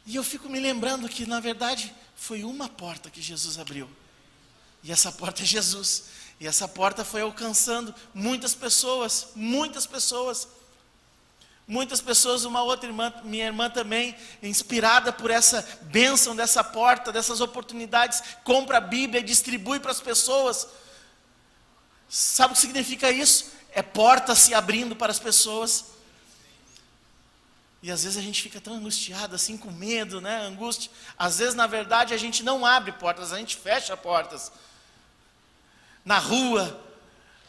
E 0.05 0.15
eu 0.15 0.23
fico 0.23 0.47
me 0.47 0.59
lembrando 0.59 1.09
que, 1.09 1.25
na 1.25 1.39
verdade, 1.39 1.93
foi 2.15 2.43
uma 2.43 2.69
porta 2.69 3.09
que 3.09 3.21
Jesus 3.21 3.57
abriu. 3.57 3.89
E 4.83 4.91
essa 4.91 5.11
porta 5.11 5.41
é 5.41 5.45
Jesus. 5.45 6.05
E 6.39 6.47
essa 6.47 6.67
porta 6.67 7.03
foi 7.03 7.21
alcançando 7.21 7.93
muitas 8.13 8.55
pessoas, 8.55 9.27
muitas 9.35 9.85
pessoas. 9.85 10.47
Muitas 11.67 12.01
pessoas, 12.01 12.45
uma 12.45 12.63
outra 12.63 12.89
irmã, 12.89 13.13
minha 13.23 13.45
irmã 13.45 13.69
também, 13.69 14.15
inspirada 14.41 15.13
por 15.13 15.29
essa 15.29 15.61
bênção 15.83 16.35
dessa 16.35 16.63
porta, 16.63 17.11
dessas 17.11 17.41
oportunidades, 17.41 18.23
compra 18.43 18.77
a 18.77 18.81
Bíblia 18.81 19.19
e 19.19 19.23
distribui 19.23 19.79
para 19.79 19.91
as 19.91 20.01
pessoas. 20.01 20.67
Sabe 22.09 22.53
o 22.53 22.55
que 22.55 22.61
significa 22.61 23.11
isso? 23.11 23.51
É 23.71 23.83
porta 23.83 24.33
se 24.33 24.51
abrindo 24.55 24.95
para 24.95 25.11
as 25.11 25.19
pessoas. 25.19 25.85
E 27.83 27.91
às 27.91 28.03
vezes 28.03 28.17
a 28.17 28.21
gente 28.21 28.41
fica 28.41 28.59
tão 28.59 28.73
angustiado, 28.73 29.35
assim, 29.35 29.55
com 29.55 29.71
medo, 29.71 30.19
né? 30.19 30.41
Angústia. 30.41 30.89
Às 31.17 31.37
vezes, 31.37 31.53
na 31.53 31.67
verdade, 31.67 32.15
a 32.15 32.17
gente 32.17 32.41
não 32.41 32.65
abre 32.65 32.93
portas, 32.93 33.31
a 33.31 33.37
gente 33.37 33.55
fecha 33.55 33.95
portas. 33.95 34.51
Na 36.09 36.17
rua, 36.17 36.83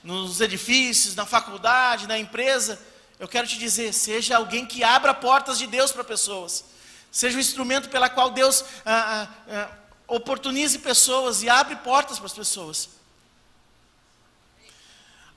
nos 0.05 0.39
edifícios, 0.39 1.15
na 1.15 1.25
faculdade, 1.25 2.07
na 2.07 2.19
empresa. 2.19 2.79
Eu 3.19 3.27
quero 3.27 3.49
te 3.49 3.59
dizer, 3.59 3.95
seja 3.95 4.37
alguém 4.37 4.67
que 4.67 4.85
abra 4.85 5.15
portas 5.15 5.57
de 5.59 5.67
Deus 5.67 5.93
para 5.93 6.05
pessoas. 6.05 6.67
Seja 7.11 7.39
o 7.39 7.41
instrumento 7.41 7.89
pela 7.89 8.11
qual 8.11 8.31
Deus 8.31 8.63
ah, 8.85 8.93
ah, 8.93 9.29
ah, 9.49 9.71
oportunize 10.07 10.79
pessoas 10.79 11.43
e 11.43 11.49
abre 11.49 11.75
portas 11.77 12.19
para 12.19 12.27
as 12.27 12.35
pessoas. 12.35 12.91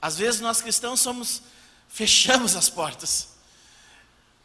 Às 0.01 0.17
vezes 0.17 0.41
nós 0.41 0.61
cristãos 0.61 0.99
somos 0.99 1.43
fechamos 1.87 2.57
as 2.57 2.69
portas. 2.69 3.29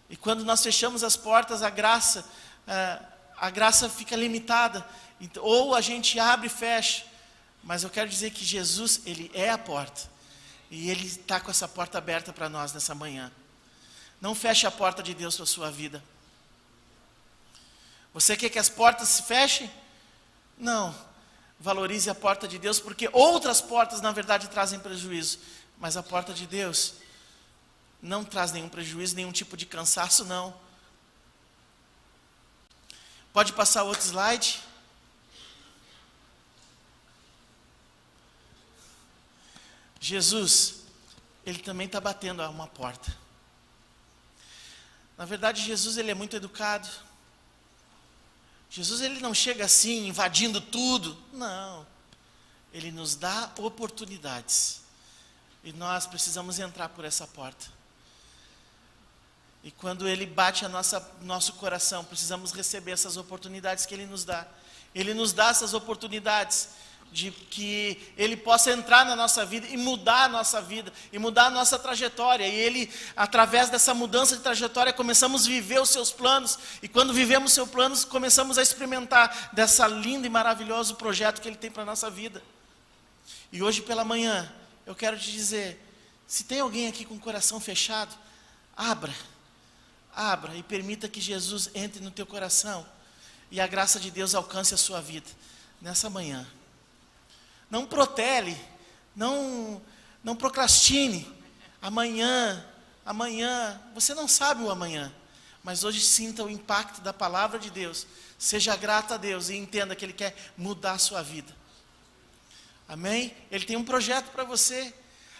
E 0.08 0.16
quando 0.16 0.44
nós 0.44 0.62
fechamos 0.62 1.02
as 1.02 1.16
portas, 1.16 1.64
a 1.64 1.68
graça, 1.68 2.24
ah, 2.64 3.00
a 3.38 3.50
graça 3.50 3.88
fica 3.88 4.14
limitada. 4.14 4.88
Então, 5.20 5.42
ou 5.42 5.74
a 5.74 5.80
gente 5.80 6.20
abre 6.20 6.46
e 6.46 6.48
fecha. 6.48 7.07
Mas 7.68 7.82
eu 7.82 7.90
quero 7.90 8.08
dizer 8.08 8.30
que 8.30 8.46
Jesus, 8.46 9.02
Ele 9.04 9.30
é 9.34 9.50
a 9.50 9.58
porta. 9.58 10.08
E 10.70 10.88
Ele 10.88 11.06
está 11.06 11.38
com 11.38 11.50
essa 11.50 11.68
porta 11.68 11.98
aberta 11.98 12.32
para 12.32 12.48
nós 12.48 12.72
nessa 12.72 12.94
manhã. 12.94 13.30
Não 14.22 14.34
feche 14.34 14.66
a 14.66 14.70
porta 14.70 15.02
de 15.02 15.12
Deus 15.12 15.34
para 15.34 15.42
a 15.42 15.46
sua 15.46 15.70
vida. 15.70 16.02
Você 18.14 18.38
quer 18.38 18.48
que 18.48 18.58
as 18.58 18.70
portas 18.70 19.08
se 19.10 19.22
fechem? 19.24 19.70
Não. 20.56 20.98
Valorize 21.60 22.08
a 22.08 22.14
porta 22.14 22.48
de 22.48 22.58
Deus, 22.58 22.80
porque 22.80 23.10
outras 23.12 23.60
portas, 23.60 24.00
na 24.00 24.12
verdade, 24.12 24.48
trazem 24.48 24.80
prejuízo. 24.80 25.38
Mas 25.76 25.94
a 25.94 26.02
porta 26.02 26.32
de 26.32 26.46
Deus 26.46 26.94
não 28.00 28.24
traz 28.24 28.50
nenhum 28.50 28.70
prejuízo, 28.70 29.14
nenhum 29.14 29.30
tipo 29.30 29.58
de 29.58 29.66
cansaço, 29.66 30.24
não. 30.24 30.58
Pode 33.30 33.52
passar 33.52 33.82
outro 33.82 34.06
slide? 34.06 34.58
Jesus, 40.00 40.82
ele 41.44 41.58
também 41.58 41.86
está 41.86 42.00
batendo 42.00 42.42
a 42.42 42.48
uma 42.48 42.66
porta. 42.66 43.16
Na 45.16 45.24
verdade, 45.24 45.62
Jesus 45.62 45.96
ele 45.96 46.10
é 46.10 46.14
muito 46.14 46.36
educado. 46.36 46.88
Jesus 48.70 49.00
ele 49.00 49.18
não 49.20 49.34
chega 49.34 49.64
assim 49.64 50.06
invadindo 50.06 50.60
tudo, 50.60 51.20
não. 51.32 51.86
Ele 52.72 52.92
nos 52.92 53.14
dá 53.16 53.50
oportunidades. 53.58 54.82
E 55.64 55.72
nós 55.72 56.06
precisamos 56.06 56.58
entrar 56.58 56.90
por 56.90 57.04
essa 57.04 57.26
porta. 57.26 57.66
E 59.64 59.70
quando 59.72 60.08
ele 60.08 60.24
bate 60.24 60.64
a 60.64 60.68
nossa 60.68 61.00
nosso 61.22 61.54
coração, 61.54 62.04
precisamos 62.04 62.52
receber 62.52 62.92
essas 62.92 63.16
oportunidades 63.16 63.84
que 63.84 63.94
ele 63.94 64.06
nos 64.06 64.24
dá. 64.24 64.46
Ele 64.94 65.12
nos 65.12 65.32
dá 65.32 65.48
essas 65.48 65.74
oportunidades 65.74 66.68
de 67.10 67.30
que 67.30 68.12
Ele 68.16 68.36
possa 68.36 68.70
entrar 68.70 69.04
na 69.04 69.16
nossa 69.16 69.44
vida 69.44 69.66
e 69.68 69.76
mudar 69.76 70.24
a 70.24 70.28
nossa 70.28 70.60
vida, 70.60 70.92
e 71.12 71.18
mudar 71.18 71.46
a 71.46 71.50
nossa 71.50 71.78
trajetória. 71.78 72.46
E 72.46 72.54
Ele, 72.54 72.90
através 73.16 73.70
dessa 73.70 73.94
mudança 73.94 74.36
de 74.36 74.42
trajetória, 74.42 74.92
começamos 74.92 75.44
a 75.44 75.48
viver 75.48 75.80
os 75.80 75.90
seus 75.90 76.12
planos, 76.12 76.58
e 76.82 76.88
quando 76.88 77.12
vivemos 77.12 77.52
os 77.52 77.54
seus 77.54 77.68
planos, 77.68 78.04
começamos 78.04 78.58
a 78.58 78.62
experimentar 78.62 79.50
dessa 79.52 79.86
lindo 79.86 80.26
e 80.26 80.30
maravilhoso 80.30 80.94
projeto 80.96 81.40
que 81.40 81.48
Ele 81.48 81.56
tem 81.56 81.70
para 81.70 81.82
a 81.82 81.86
nossa 81.86 82.10
vida. 82.10 82.42
E 83.50 83.62
hoje 83.62 83.80
pela 83.82 84.04
manhã, 84.04 84.50
eu 84.86 84.94
quero 84.94 85.18
te 85.18 85.30
dizer: 85.30 85.82
se 86.26 86.44
tem 86.44 86.60
alguém 86.60 86.86
aqui 86.88 87.04
com 87.04 87.14
o 87.14 87.20
coração 87.20 87.58
fechado, 87.58 88.14
abra, 88.76 89.14
abra 90.14 90.54
e 90.54 90.62
permita 90.62 91.08
que 91.08 91.20
Jesus 91.20 91.70
entre 91.74 92.02
no 92.02 92.10
teu 92.10 92.26
coração 92.26 92.86
e 93.50 93.60
a 93.60 93.66
graça 93.66 93.98
de 93.98 94.10
Deus 94.10 94.34
alcance 94.34 94.74
a 94.74 94.76
sua 94.76 95.00
vida 95.00 95.28
nessa 95.80 96.10
manhã. 96.10 96.46
Não 97.70 97.86
protele, 97.86 98.58
não, 99.14 99.80
não 100.22 100.34
procrastine. 100.34 101.30
Amanhã, 101.80 102.64
amanhã, 103.04 103.80
você 103.94 104.14
não 104.14 104.26
sabe 104.26 104.62
o 104.62 104.70
amanhã, 104.70 105.12
mas 105.62 105.84
hoje 105.84 106.00
sinta 106.00 106.42
o 106.42 106.50
impacto 106.50 107.00
da 107.00 107.12
palavra 107.12 107.58
de 107.58 107.70
Deus. 107.70 108.06
Seja 108.38 108.76
grato 108.76 109.14
a 109.14 109.16
Deus 109.16 109.48
e 109.48 109.56
entenda 109.56 109.94
que 109.94 110.04
Ele 110.04 110.12
quer 110.12 110.34
mudar 110.56 110.92
a 110.92 110.98
sua 110.98 111.22
vida. 111.22 111.54
Amém? 112.88 113.34
Ele 113.50 113.66
tem 113.66 113.76
um 113.76 113.84
projeto 113.84 114.30
para 114.30 114.44
você. 114.44 114.94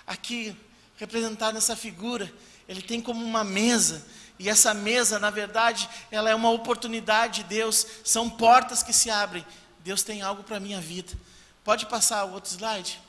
Aqui, 0.07 0.55
representado 0.97 1.55
nessa 1.55 1.75
figura, 1.75 2.31
ele 2.69 2.83
tem 2.83 3.01
como 3.01 3.25
uma 3.25 3.43
mesa. 3.43 4.07
E 4.39 4.49
essa 4.49 4.75
mesa, 4.75 5.19
na 5.19 5.31
verdade, 5.31 5.89
ela 6.11 6.29
é 6.29 6.35
uma 6.35 6.51
oportunidade 6.51 7.43
de 7.43 7.49
Deus. 7.49 7.87
São 8.05 8.29
portas 8.29 8.83
que 8.83 8.93
se 8.93 9.09
abrem. 9.09 9.45
Deus 9.83 10.03
tem 10.03 10.21
algo 10.21 10.43
para 10.43 10.59
a 10.59 10.61
minha 10.61 10.81
vida. 10.81 11.13
Pode 11.65 11.87
passar 11.87 12.25
o 12.25 12.33
outro 12.33 12.51
slide? 12.51 13.01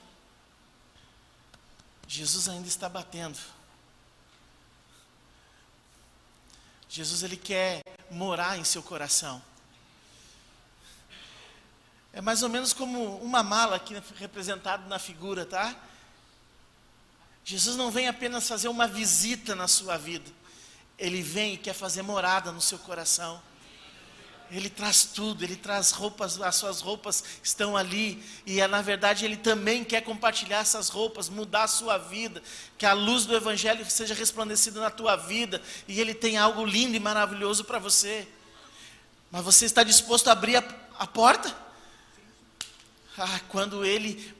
Jesus 2.07 2.49
ainda 2.49 2.67
está 2.67 2.89
batendo. 2.89 3.37
Jesus 6.89 7.21
ele 7.21 7.37
quer 7.37 7.83
morar 8.09 8.57
em 8.57 8.63
seu 8.63 8.81
coração. 8.81 9.41
É 12.11 12.19
mais 12.19 12.41
ou 12.41 12.49
menos 12.49 12.73
como 12.73 13.17
uma 13.17 13.43
mala 13.43 13.75
aqui 13.75 13.93
representado 14.15 14.89
na 14.89 14.97
figura, 14.97 15.45
tá? 15.45 15.75
Jesus 17.45 17.75
não 17.75 17.91
vem 17.91 18.07
apenas 18.07 18.47
fazer 18.47 18.67
uma 18.67 18.87
visita 18.87 19.55
na 19.55 19.67
sua 19.67 19.97
vida. 19.97 20.29
Ele 20.97 21.21
vem 21.21 21.53
e 21.53 21.57
quer 21.57 21.73
fazer 21.73 22.01
morada 22.01 22.51
no 22.51 22.59
seu 22.59 22.79
coração. 22.79 23.41
Ele 24.51 24.69
traz 24.69 25.05
tudo, 25.05 25.43
ele 25.43 25.55
traz 25.55 25.91
roupas, 25.91 26.41
as 26.41 26.55
suas 26.55 26.81
roupas 26.81 27.23
estão 27.43 27.77
ali, 27.77 28.23
e 28.45 28.59
é, 28.59 28.67
na 28.67 28.81
verdade 28.81 29.23
ele 29.23 29.37
também 29.37 29.83
quer 29.83 30.01
compartilhar 30.01 30.59
essas 30.59 30.89
roupas, 30.89 31.29
mudar 31.29 31.63
a 31.63 31.67
sua 31.67 31.97
vida, 31.97 32.41
que 32.77 32.85
a 32.85 32.93
luz 32.93 33.25
do 33.25 33.35
Evangelho 33.35 33.85
seja 33.89 34.13
resplandecida 34.13 34.79
na 34.79 34.89
tua 34.89 35.15
vida, 35.15 35.61
e 35.87 35.99
ele 35.99 36.13
tem 36.13 36.37
algo 36.37 36.65
lindo 36.65 36.95
e 36.95 36.99
maravilhoso 36.99 37.63
para 37.63 37.77
você. 37.77 38.27
Mas 39.29 39.43
você 39.43 39.65
está 39.65 39.83
disposto 39.83 40.27
a 40.29 40.31
abrir 40.31 40.55
a, 40.55 40.63
a 40.97 41.05
porta? 41.05 41.55
Ah, 43.17 43.39
quando 43.49 43.85
ele 43.85 44.35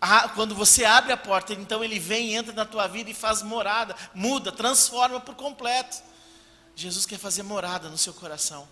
ah, 0.00 0.28
quando 0.30 0.54
você 0.54 0.84
abre 0.84 1.12
a 1.12 1.16
porta, 1.16 1.52
então 1.52 1.84
ele 1.84 1.98
vem, 1.98 2.34
entra 2.34 2.54
na 2.54 2.64
tua 2.64 2.86
vida 2.86 3.10
e 3.10 3.14
faz 3.14 3.42
morada, 3.42 3.94
muda, 4.14 4.50
transforma 4.50 5.20
por 5.20 5.34
completo. 5.34 6.02
Jesus 6.74 7.04
quer 7.04 7.18
fazer 7.18 7.42
morada 7.42 7.90
no 7.90 7.98
seu 7.98 8.14
coração. 8.14 8.66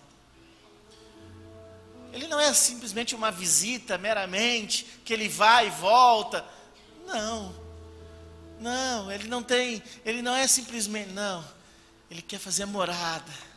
Ele 2.11 2.27
não 2.27 2.39
é 2.39 2.53
simplesmente 2.53 3.15
uma 3.15 3.31
visita 3.31 3.97
meramente, 3.97 4.85
que 5.05 5.13
ele 5.13 5.29
vai 5.29 5.67
e 5.67 5.71
volta. 5.71 6.45
Não. 7.05 7.53
Não, 8.59 9.11
ele 9.11 9.27
não 9.27 9.41
tem, 9.41 9.81
ele 10.05 10.21
não 10.21 10.35
é 10.35 10.45
simplesmente, 10.47 11.11
não. 11.11 11.43
Ele 12.11 12.21
quer 12.21 12.39
fazer 12.39 12.65
morada. 12.65 13.49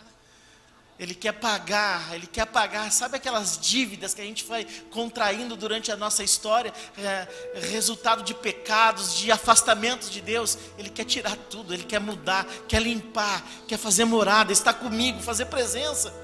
Ele 0.98 1.14
quer 1.14 1.32
pagar, 1.32 2.14
ele 2.14 2.28
quer 2.28 2.46
pagar, 2.46 2.92
sabe 2.92 3.16
aquelas 3.16 3.58
dívidas 3.58 4.14
que 4.14 4.20
a 4.20 4.24
gente 4.24 4.44
vai 4.44 4.64
contraindo 4.90 5.56
durante 5.56 5.90
a 5.90 5.96
nossa 5.96 6.22
história, 6.22 6.72
é, 6.96 7.26
resultado 7.70 8.22
de 8.22 8.32
pecados, 8.34 9.16
de 9.16 9.32
afastamentos 9.32 10.08
de 10.08 10.20
Deus. 10.20 10.56
Ele 10.78 10.90
quer 10.90 11.04
tirar 11.04 11.34
tudo, 11.34 11.74
ele 11.74 11.82
quer 11.82 11.98
mudar, 11.98 12.46
quer 12.68 12.80
limpar, 12.80 13.44
quer 13.66 13.78
fazer 13.78 14.04
morada, 14.04 14.52
estar 14.52 14.74
comigo, 14.74 15.20
fazer 15.20 15.46
presença. 15.46 16.21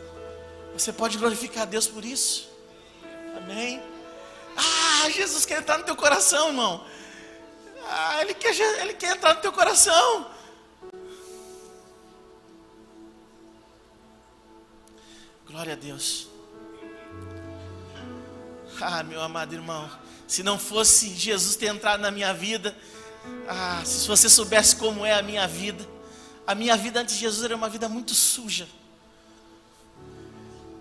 Você 0.79 0.93
pode 0.93 1.19
glorificar 1.19 1.64
a 1.64 1.67
Deus 1.67 1.88
por 1.88 2.05
isso? 2.05 2.49
Amém? 3.37 3.83
Ah, 4.57 5.11
Jesus 5.11 5.45
quer 5.45 5.59
entrar 5.59 5.77
no 5.77 5.85
teu 5.85 5.97
coração, 5.97 6.49
irmão. 6.49 6.87
Ah, 7.85 8.23
ele 8.23 8.33
quer, 8.33 8.55
ele 8.81 8.95
quer 8.95 9.17
entrar 9.17 9.35
no 9.35 9.41
teu 9.41 9.53
coração. 9.53 10.31
Glória 15.45 15.73
a 15.73 15.77
Deus. 15.77 16.29
Ah, 18.81 19.03
meu 19.03 19.21
amado 19.21 19.53
irmão, 19.53 19.91
se 20.29 20.45
não 20.45 20.57
fosse 20.57 21.12
Jesus 21.12 21.57
ter 21.57 21.67
entrado 21.67 22.01
na 22.01 22.12
minha 22.12 22.33
vida, 22.33 22.77
ah, 23.49 23.83
se 23.85 24.07
você 24.07 24.29
soubesse 24.29 24.77
como 24.77 25.05
é 25.05 25.14
a 25.14 25.23
minha 25.23 25.49
vida, 25.49 25.85
a 26.47 26.55
minha 26.55 26.77
vida 26.77 27.01
antes 27.01 27.17
de 27.17 27.23
Jesus 27.23 27.43
era 27.43 27.57
uma 27.57 27.69
vida 27.69 27.88
muito 27.88 28.14
suja. 28.14 28.69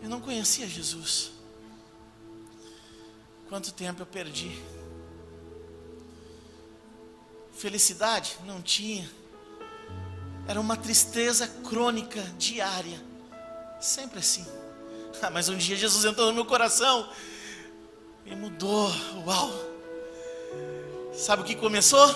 Eu 0.08 0.12
não 0.12 0.22
conhecia 0.22 0.66
Jesus. 0.66 1.32
Quanto 3.50 3.74
tempo 3.74 4.04
eu 4.04 4.06
perdi? 4.06 4.58
Felicidade? 7.52 8.38
Não 8.46 8.62
tinha. 8.62 9.06
Era 10.48 10.62
uma 10.62 10.78
tristeza 10.78 11.46
crônica, 11.46 12.22
diária. 12.38 13.04
Sempre 13.82 14.20
assim. 14.20 14.48
Ah, 15.20 15.32
mas 15.32 15.50
um 15.50 15.58
dia 15.58 15.76
Jesus 15.76 16.06
entrou 16.06 16.28
no 16.28 16.34
meu 16.34 16.46
coração 16.46 17.12
e 18.24 18.36
mudou. 18.36 18.90
Uau! 19.26 19.52
Sabe 21.14 21.42
o 21.42 21.46
que 21.46 21.56
começou? 21.56 22.08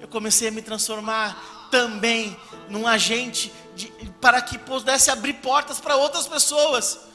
Eu 0.00 0.06
comecei 0.06 0.46
a 0.48 0.52
me 0.52 0.62
transformar 0.62 1.68
também 1.72 2.34
num 2.68 2.86
agente 2.86 3.52
de, 3.74 3.88
para 4.20 4.40
que 4.40 4.56
pudesse 4.56 5.10
abrir 5.10 5.34
portas 5.34 5.80
para 5.80 5.96
outras 5.96 6.28
pessoas. 6.28 7.05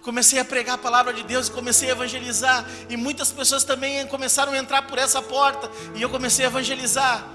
E 0.00 0.02
comecei 0.02 0.38
a 0.38 0.44
pregar 0.46 0.76
a 0.76 0.78
palavra 0.78 1.12
de 1.12 1.22
Deus, 1.22 1.50
comecei 1.50 1.90
a 1.90 1.92
evangelizar, 1.92 2.66
e 2.88 2.96
muitas 2.96 3.30
pessoas 3.30 3.64
também 3.64 4.06
começaram 4.06 4.52
a 4.52 4.56
entrar 4.56 4.86
por 4.86 4.96
essa 4.96 5.20
porta, 5.20 5.70
e 5.94 6.00
eu 6.00 6.08
comecei 6.08 6.46
a 6.46 6.48
evangelizar. 6.48 7.28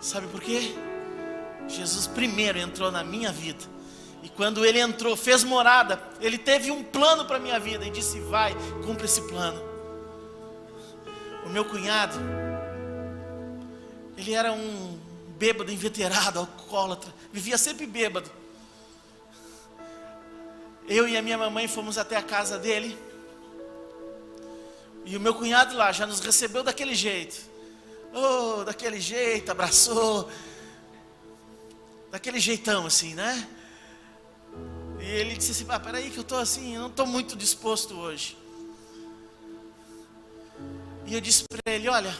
Sabe 0.00 0.26
por 0.26 0.40
quê? 0.40 0.74
Jesus 1.68 2.08
primeiro 2.08 2.58
entrou 2.58 2.90
na 2.90 3.04
minha 3.04 3.30
vida. 3.30 3.64
E 4.24 4.28
quando 4.28 4.66
ele 4.66 4.80
entrou, 4.80 5.16
fez 5.16 5.44
morada, 5.44 6.02
ele 6.20 6.36
teve 6.36 6.72
um 6.72 6.82
plano 6.82 7.24
para 7.24 7.36
a 7.36 7.40
minha 7.40 7.60
vida 7.60 7.86
e 7.86 7.90
disse: 7.90 8.18
Vai, 8.18 8.52
cumpre 8.84 9.04
esse 9.04 9.22
plano. 9.22 9.62
O 11.46 11.48
meu 11.48 11.64
cunhado, 11.64 12.18
ele 14.18 14.34
era 14.34 14.52
um 14.52 14.98
bêbado, 15.38 15.70
inveterado, 15.70 16.40
alcoólatra, 16.40 17.14
vivia 17.32 17.56
sempre 17.56 17.86
bêbado. 17.86 18.39
Eu 20.90 21.06
e 21.06 21.16
a 21.16 21.22
minha 21.22 21.38
mamãe 21.38 21.68
fomos 21.68 21.96
até 21.96 22.16
a 22.16 22.22
casa 22.22 22.58
dele. 22.58 22.98
E 25.04 25.16
o 25.16 25.20
meu 25.20 25.32
cunhado 25.32 25.76
lá 25.76 25.92
já 25.92 26.04
nos 26.04 26.18
recebeu 26.18 26.64
daquele 26.64 26.96
jeito. 26.96 27.48
Oh, 28.12 28.64
daquele 28.64 29.00
jeito, 29.00 29.52
abraçou. 29.52 30.28
Daquele 32.10 32.40
jeitão 32.40 32.86
assim, 32.86 33.14
né? 33.14 33.48
E 34.98 35.04
ele 35.04 35.36
disse 35.36 35.52
assim: 35.52 35.66
ah, 35.68 35.78
peraí, 35.78 36.10
que 36.10 36.18
eu 36.18 36.22
estou 36.22 36.38
assim, 36.38 36.74
eu 36.74 36.80
não 36.80 36.88
estou 36.88 37.06
muito 37.06 37.36
disposto 37.36 37.96
hoje. 37.96 38.36
E 41.06 41.14
eu 41.14 41.20
disse 41.20 41.44
para 41.44 41.72
ele: 41.72 41.88
olha, 41.88 42.12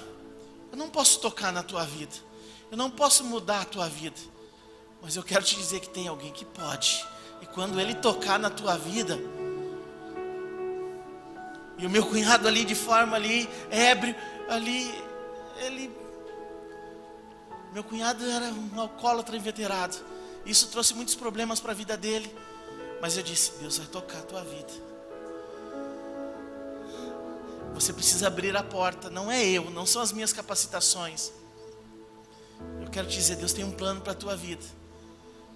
eu 0.71 0.79
não 0.79 0.89
posso 0.89 1.19
tocar 1.19 1.53
na 1.53 1.65
tua 1.65 1.85
vida, 1.85 2.15
eu 2.71 2.77
não 2.77 2.89
posso 2.89 3.25
mudar 3.25 3.63
a 3.63 3.65
tua 3.65 3.89
vida, 3.89 4.21
mas 5.03 5.17
eu 5.17 5.25
quero 5.25 5.45
te 5.45 5.57
dizer 5.57 5.81
que 5.81 5.89
tem 5.89 6.07
alguém 6.07 6.33
que 6.33 6.45
pode. 6.45 7.05
E 7.41 7.47
quando 7.47 7.81
ele 7.81 7.95
tocar 7.95 8.39
na 8.39 8.51
tua 8.51 8.77
vida, 8.77 9.19
e 11.81 11.87
o 11.87 11.91
meu 11.91 12.05
cunhado 12.05 12.47
ali 12.47 12.63
de 12.65 12.75
forma 12.75 13.17
ali, 13.17 13.49
ébrio, 13.71 14.15
ali, 14.49 14.95
ele. 15.65 15.91
Meu 17.73 17.83
cunhado 17.83 18.23
era 18.29 18.47
um 18.47 18.81
alcoólatra 18.81 19.35
inveterado. 19.35 19.97
Isso 20.45 20.69
trouxe 20.69 20.93
muitos 20.93 21.15
problemas 21.15 21.59
para 21.59 21.73
a 21.73 21.75
vida 21.75 21.97
dele. 21.97 22.31
Mas 23.01 23.17
eu 23.17 23.23
disse: 23.23 23.53
Deus 23.61 23.79
vai 23.79 23.87
tocar 23.87 24.19
a 24.19 24.23
tua 24.23 24.45
vida. 24.45 24.91
Você 27.73 27.95
precisa 27.95 28.27
abrir 28.27 28.55
a 28.55 28.63
porta, 28.63 29.09
não 29.09 29.33
é 29.33 29.43
eu, 29.43 29.71
não 29.71 29.87
são 29.87 30.03
as 30.03 30.13
minhas 30.13 30.35
capacitações. 30.35 31.33
Eu 32.83 32.91
quero 32.91 33.09
te 33.09 33.17
dizer: 33.17 33.37
Deus 33.37 33.55
tem 33.55 33.65
um 33.65 33.73
plano 33.73 34.03
para 34.03 34.13
a 34.13 34.17
tua 34.17 34.37
vida. 34.37 34.65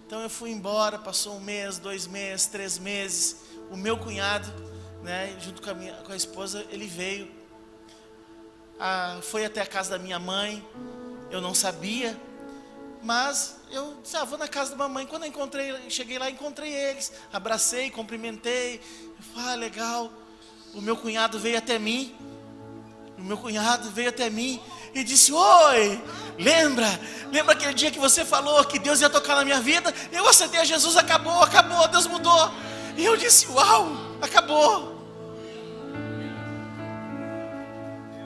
Então 0.06 0.20
eu 0.20 0.28
fui 0.28 0.50
embora, 0.50 0.98
passou 0.98 1.36
um 1.36 1.40
mês, 1.40 1.78
dois 1.78 2.06
meses, 2.06 2.46
três 2.46 2.78
meses. 2.78 3.36
O 3.70 3.76
meu 3.76 3.96
cunhado, 3.96 4.52
né, 5.02 5.34
junto 5.40 5.62
com 5.62 5.70
a, 5.70 5.74
minha, 5.74 5.94
com 5.94 6.12
a 6.12 6.16
esposa, 6.16 6.64
ele 6.70 6.86
veio. 6.86 7.30
Ah, 8.78 9.18
foi 9.22 9.44
até 9.44 9.62
a 9.62 9.66
casa 9.66 9.90
da 9.90 9.98
minha 9.98 10.18
mãe. 10.18 10.62
Eu 11.30 11.40
não 11.40 11.54
sabia, 11.54 12.20
mas 13.02 13.56
eu 13.70 13.96
disse, 14.02 14.16
ah, 14.16 14.24
vou 14.24 14.38
na 14.38 14.46
casa 14.46 14.72
da 14.72 14.76
mamãe. 14.76 15.06
Quando 15.06 15.22
eu 15.22 15.28
encontrei, 15.28 15.74
cheguei 15.88 16.18
lá, 16.18 16.30
encontrei 16.30 16.72
eles, 16.72 17.10
abracei, 17.32 17.90
cumprimentei. 17.90 18.80
Eu 19.16 19.22
falei, 19.32 19.52
ah, 19.52 19.54
legal. 19.54 20.12
O 20.74 20.82
meu 20.82 20.96
cunhado 20.96 21.38
veio 21.38 21.56
até 21.56 21.78
mim. 21.78 22.14
O 23.16 23.22
meu 23.22 23.38
cunhado 23.38 23.90
veio 23.90 24.10
até 24.10 24.28
mim 24.28 24.60
e 24.94 25.02
disse: 25.02 25.32
Oi, 25.32 26.02
lembra? 26.38 27.00
Lembra 27.32 27.54
aquele 27.54 27.74
dia 27.74 27.90
que 27.90 27.98
você 27.98 28.24
falou 28.24 28.64
que 28.64 28.78
Deus 28.78 29.00
ia 29.00 29.10
tocar 29.10 29.36
na 29.36 29.44
minha 29.44 29.60
vida? 29.60 29.92
Eu 30.12 30.28
aceitei 30.28 30.60
a 30.60 30.64
Jesus, 30.64 30.96
acabou, 30.96 31.42
acabou, 31.42 31.86
Deus 31.88 32.06
mudou. 32.06 32.50
E 32.96 33.04
eu 33.04 33.16
disse: 33.16 33.46
Uau, 33.48 33.96
acabou. 34.20 34.94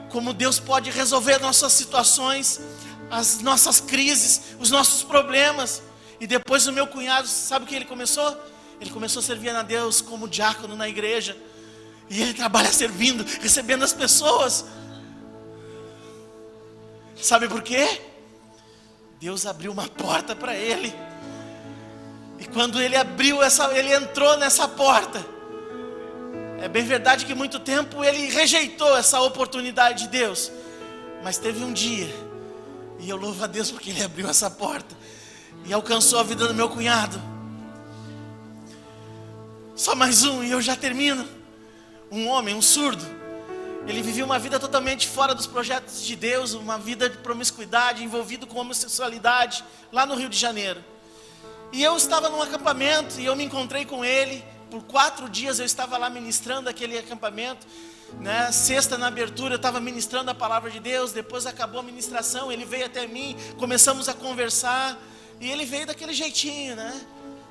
Como 0.09 0.33
Deus 0.33 0.59
pode 0.59 0.89
resolver 0.89 1.39
nossas 1.39 1.73
situações 1.73 2.59
as 3.09 3.41
nossas 3.41 3.79
crises, 3.81 4.41
os 4.59 4.69
nossos 4.69 5.03
problemas. 5.03 5.81
E 6.19 6.27
depois 6.27 6.67
o 6.67 6.71
meu 6.71 6.87
cunhado, 6.87 7.27
sabe 7.27 7.65
o 7.65 7.67
que 7.67 7.75
ele 7.75 7.85
começou? 7.85 8.37
Ele 8.79 8.89
começou 8.89 9.21
a 9.21 9.23
servir 9.23 9.49
a 9.49 9.61
Deus 9.61 10.01
como 10.01 10.27
diácono 10.27 10.75
na 10.75 10.87
igreja. 10.87 11.35
E 12.09 12.21
ele 12.21 12.33
trabalha 12.33 12.71
servindo, 12.73 13.25
recebendo 13.41 13.83
as 13.83 13.93
pessoas. 13.93 14.65
Sabe 17.21 17.47
por 17.47 17.61
quê? 17.61 18.01
Deus 19.19 19.45
abriu 19.45 19.71
uma 19.71 19.87
porta 19.87 20.35
para 20.35 20.55
ele. 20.55 20.93
E 22.39 22.45
quando 22.45 22.81
ele 22.81 22.95
abriu 22.95 23.43
essa, 23.43 23.77
ele 23.77 23.93
entrou 23.93 24.37
nessa 24.37 24.67
porta. 24.67 25.25
É 26.61 26.67
bem 26.67 26.83
verdade 26.83 27.25
que 27.25 27.33
muito 27.33 27.59
tempo 27.59 28.03
ele 28.03 28.29
rejeitou 28.29 28.97
essa 28.97 29.19
oportunidade 29.21 30.03
de 30.03 30.09
Deus. 30.09 30.51
Mas 31.23 31.37
teve 31.37 31.63
um 31.63 31.73
dia 31.73 32.09
e 32.99 33.09
eu 33.09 33.15
louvo 33.15 33.43
a 33.43 33.47
Deus 33.47 33.71
porque 33.71 33.89
Ele 33.89 34.03
abriu 34.03 34.27
essa 34.29 34.49
porta 34.49 34.95
e 35.65 35.73
alcançou 35.73 36.19
a 36.19 36.23
vida 36.23 36.47
do 36.47 36.53
meu 36.53 36.69
cunhado. 36.69 37.19
Só 39.75 39.95
mais 39.95 40.23
um 40.23 40.43
e 40.43 40.51
eu 40.51 40.61
já 40.61 40.75
termino. 40.75 41.25
Um 42.11 42.27
homem, 42.27 42.53
um 42.53 42.61
surdo. 42.61 43.05
Ele 43.87 44.01
vivia 44.01 44.23
uma 44.23 44.37
vida 44.37 44.59
totalmente 44.59 45.07
fora 45.07 45.33
dos 45.33 45.47
projetos 45.47 46.03
de 46.05 46.15
Deus, 46.15 46.53
uma 46.53 46.77
vida 46.77 47.09
de 47.09 47.17
promiscuidade, 47.17 48.03
envolvido 48.03 48.45
com 48.45 48.59
homossexualidade, 48.59 49.63
lá 49.91 50.05
no 50.05 50.15
Rio 50.15 50.29
de 50.29 50.37
Janeiro. 50.37 50.83
E 51.71 51.83
eu 51.83 51.95
estava 51.97 52.29
num 52.29 52.41
acampamento 52.41 53.19
e 53.19 53.25
eu 53.25 53.35
me 53.35 53.43
encontrei 53.43 53.85
com 53.85 54.03
ele. 54.03 54.43
Por 54.69 54.83
quatro 54.83 55.27
dias 55.27 55.59
eu 55.59 55.65
estava 55.65 55.97
lá 55.97 56.09
ministrando 56.09 56.69
aquele 56.69 56.97
acampamento 56.97 57.65
né? 58.17 58.51
Sexta 58.51 58.97
na 58.97 59.07
abertura 59.07 59.53
eu 59.53 59.57
estava 59.57 59.79
ministrando 59.79 60.31
a 60.31 60.35
palavra 60.35 60.69
de 60.71 60.79
Deus, 60.79 61.11
depois 61.11 61.45
acabou 61.45 61.79
a 61.79 61.83
ministração, 61.83 62.51
ele 62.51 62.65
veio 62.65 62.85
até 62.85 63.05
mim, 63.05 63.35
começamos 63.57 64.09
a 64.09 64.13
conversar, 64.13 64.97
e 65.39 65.49
ele 65.49 65.65
veio 65.65 65.85
daquele 65.85 66.13
jeitinho, 66.13 66.75
né? 66.75 67.01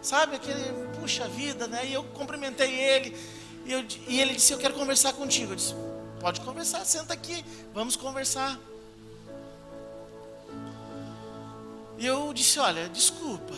Sabe, 0.03 0.37
aquele, 0.37 0.73
puxa 1.01 1.27
vida, 1.29 1.67
né? 1.67 1.87
E 1.87 1.93
eu 1.93 2.05
cumprimentei 2.05 2.73
ele, 2.73 3.17
e, 3.65 3.73
eu, 3.73 3.85
e 4.07 4.21
ele 4.21 4.35
disse, 4.35 4.53
eu 4.53 4.59
quero 4.59 4.75
conversar 4.75 5.13
contigo. 5.13 5.53
Eu 5.53 5.57
disse, 5.57 5.75
pode 6.21 6.41
conversar, 6.41 6.85
senta 6.85 7.15
aqui, 7.15 7.45
vamos 7.73 7.97
conversar. 7.97 8.59
E 11.99 12.07
eu 12.07 12.33
disse, 12.33 12.59
olha, 12.59 12.89
desculpa, 12.89 13.55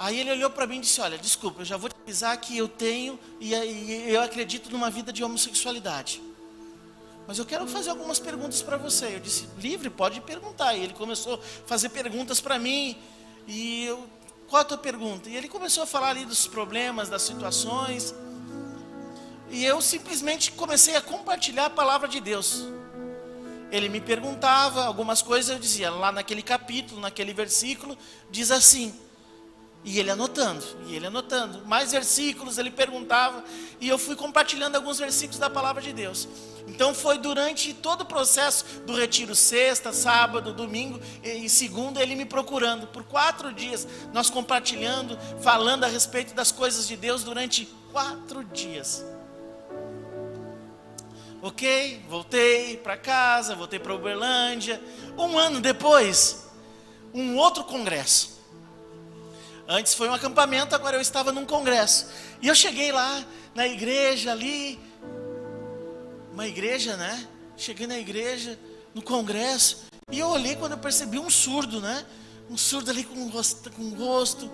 Aí 0.00 0.18
ele 0.18 0.30
olhou 0.30 0.48
para 0.48 0.66
mim 0.66 0.78
e 0.78 0.80
disse: 0.80 0.98
Olha, 1.02 1.18
desculpa, 1.18 1.60
eu 1.60 1.64
já 1.66 1.76
vou 1.76 1.90
te 1.90 1.96
avisar 2.02 2.34
que 2.38 2.56
eu 2.56 2.66
tenho 2.66 3.18
e, 3.38 3.52
eu 4.10 4.22
acredito 4.22 4.70
numa 4.70 4.88
vida 4.88 5.12
de 5.12 5.22
homossexualidade. 5.22 6.22
Mas 7.26 7.38
eu 7.38 7.44
quero 7.44 7.66
fazer 7.66 7.90
algumas 7.90 8.18
perguntas 8.18 8.62
para 8.62 8.78
você. 8.78 9.16
Eu 9.16 9.20
disse: 9.20 9.46
Livre, 9.58 9.90
pode 9.90 10.22
perguntar. 10.22 10.74
E 10.74 10.84
ele 10.84 10.94
começou 10.94 11.34
a 11.34 11.38
fazer 11.66 11.90
perguntas 11.90 12.40
para 12.40 12.58
mim. 12.58 12.96
E 13.46 13.84
eu, 13.84 14.08
qual 14.48 14.62
a 14.62 14.64
tua 14.64 14.78
pergunta? 14.78 15.28
E 15.28 15.36
ele 15.36 15.50
começou 15.50 15.82
a 15.82 15.86
falar 15.86 16.08
ali 16.08 16.24
dos 16.24 16.46
problemas, 16.46 17.10
das 17.10 17.20
situações. 17.20 18.14
E 19.50 19.64
eu 19.64 19.80
simplesmente 19.80 20.52
comecei 20.52 20.94
a 20.96 21.00
compartilhar 21.00 21.66
a 21.66 21.70
palavra 21.70 22.06
de 22.06 22.20
Deus. 22.20 22.66
Ele 23.72 23.88
me 23.88 24.00
perguntava 24.00 24.84
algumas 24.84 25.22
coisas, 25.22 25.50
eu 25.50 25.58
dizia, 25.58 25.90
lá 25.90 26.10
naquele 26.10 26.42
capítulo, 26.42 27.00
naquele 27.00 27.32
versículo, 27.32 27.96
diz 28.30 28.50
assim. 28.50 28.94
E 29.82 29.98
ele 29.98 30.10
anotando, 30.10 30.64
e 30.86 30.94
ele 30.94 31.06
anotando. 31.06 31.64
Mais 31.66 31.92
versículos, 31.92 32.58
ele 32.58 32.70
perguntava, 32.70 33.42
e 33.80 33.88
eu 33.88 33.98
fui 33.98 34.14
compartilhando 34.14 34.76
alguns 34.76 34.98
versículos 34.98 35.38
da 35.38 35.48
palavra 35.48 35.80
de 35.80 35.92
Deus. 35.92 36.28
Então 36.68 36.94
foi 36.94 37.18
durante 37.18 37.72
todo 37.72 38.02
o 38.02 38.04
processo 38.04 38.64
do 38.86 38.94
retiro, 38.94 39.34
sexta, 39.34 39.92
sábado, 39.92 40.52
domingo 40.52 41.00
e 41.24 41.48
segunda, 41.48 42.02
ele 42.02 42.14
me 42.14 42.24
procurando. 42.24 42.86
Por 42.88 43.04
quatro 43.04 43.52
dias, 43.52 43.88
nós 44.12 44.30
compartilhando, 44.30 45.18
falando 45.40 45.84
a 45.84 45.88
respeito 45.88 46.34
das 46.34 46.52
coisas 46.52 46.86
de 46.86 46.96
Deus 46.96 47.24
durante 47.24 47.66
quatro 47.90 48.44
dias. 48.44 49.04
Ok, 51.42 52.04
voltei 52.06 52.76
para 52.76 52.98
casa, 52.98 53.54
voltei 53.54 53.78
para 53.78 53.94
Uberlândia. 53.94 54.80
Um 55.16 55.38
ano 55.38 55.58
depois, 55.58 56.46
um 57.14 57.36
outro 57.36 57.64
congresso. 57.64 58.38
Antes 59.66 59.94
foi 59.94 60.08
um 60.10 60.12
acampamento, 60.12 60.74
agora 60.74 60.96
eu 60.96 61.00
estava 61.00 61.32
num 61.32 61.46
congresso. 61.46 62.08
E 62.42 62.48
eu 62.48 62.54
cheguei 62.54 62.92
lá 62.92 63.24
na 63.54 63.66
igreja 63.66 64.32
ali, 64.32 64.78
uma 66.30 66.46
igreja, 66.46 66.96
né? 66.96 67.26
Cheguei 67.56 67.86
na 67.86 67.98
igreja, 67.98 68.58
no 68.94 69.00
congresso, 69.00 69.86
e 70.10 70.18
eu 70.18 70.28
olhei 70.28 70.56
quando 70.56 70.72
eu 70.72 70.78
percebi 70.78 71.18
um 71.18 71.30
surdo, 71.30 71.80
né? 71.80 72.04
Um 72.50 72.56
surdo 72.56 72.90
ali 72.90 73.04
com 73.04 73.28
rosto, 73.28 73.70
com 73.70 73.90
rosto. 73.90 74.50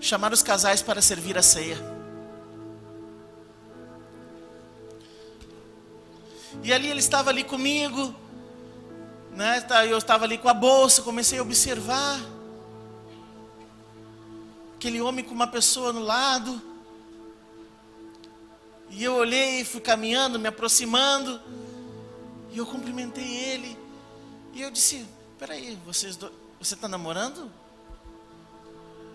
Chamaram 0.00 0.34
os 0.34 0.42
casais 0.42 0.80
para 0.80 1.02
servir 1.02 1.36
a 1.36 1.42
ceia. 1.42 1.91
E 6.62 6.72
ali 6.72 6.88
ele 6.88 7.00
estava 7.00 7.30
ali 7.30 7.44
comigo, 7.44 8.14
né? 9.32 9.60
Tá, 9.62 9.86
eu 9.86 9.98
estava 9.98 10.24
ali 10.24 10.38
com 10.38 10.48
a 10.48 10.54
bolsa, 10.54 11.02
comecei 11.02 11.38
a 11.38 11.42
observar 11.42 12.20
aquele 14.76 15.00
homem 15.00 15.24
com 15.24 15.32
uma 15.32 15.46
pessoa 15.46 15.92
no 15.92 16.00
lado. 16.00 16.60
E 18.90 19.02
eu 19.02 19.14
olhei, 19.14 19.64
fui 19.64 19.80
caminhando, 19.80 20.38
me 20.38 20.48
aproximando, 20.48 21.40
e 22.50 22.58
eu 22.58 22.66
cumprimentei 22.66 23.24
ele. 23.24 23.78
E 24.52 24.60
eu 24.60 24.70
disse: 24.70 25.06
Peraí, 25.38 25.78
vocês 25.86 26.16
do... 26.16 26.30
você 26.60 26.74
está 26.74 26.88
namorando? 26.88 27.50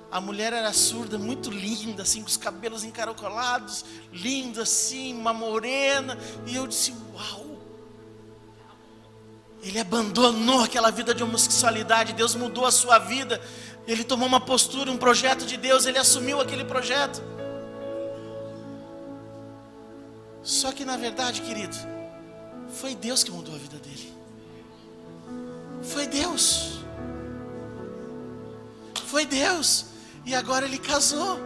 A 0.09 0.21
mulher 0.21 0.53
era 0.53 0.71
surda, 0.71 1.17
muito 1.17 1.49
linda, 1.49 2.03
assim, 2.03 2.21
com 2.21 2.27
os 2.27 2.37
cabelos 2.37 2.83
encaracolados, 2.83 3.83
linda 4.11 4.61
assim, 4.61 5.13
uma 5.13 5.33
morena. 5.33 6.17
E 6.45 6.55
eu 6.55 6.65
disse: 6.65 6.93
Uau! 7.13 7.57
Ele 9.61 9.79
abandonou 9.79 10.61
aquela 10.63 10.89
vida 10.91 11.13
de 11.13 11.23
homossexualidade, 11.23 12.13
Deus 12.13 12.35
mudou 12.35 12.65
a 12.65 12.71
sua 12.71 12.99
vida. 12.99 13.41
Ele 13.85 14.03
tomou 14.03 14.27
uma 14.27 14.39
postura, 14.39 14.91
um 14.91 14.97
projeto 14.97 15.45
de 15.45 15.57
Deus, 15.57 15.85
ele 15.85 15.97
assumiu 15.97 16.39
aquele 16.39 16.63
projeto. 16.63 17.21
Só 20.41 20.71
que 20.71 20.85
na 20.85 20.95
verdade, 20.95 21.41
querido, 21.41 21.75
foi 22.69 22.95
Deus 22.95 23.23
que 23.23 23.31
mudou 23.31 23.53
a 23.53 23.57
vida 23.57 23.77
dele. 23.77 24.13
Foi 25.83 26.07
Deus. 26.07 26.79
Foi 29.05 29.25
Deus. 29.25 29.96
E 30.27 30.35
agora 30.35 30.65
ele 30.65 30.77
casou. 30.77 31.39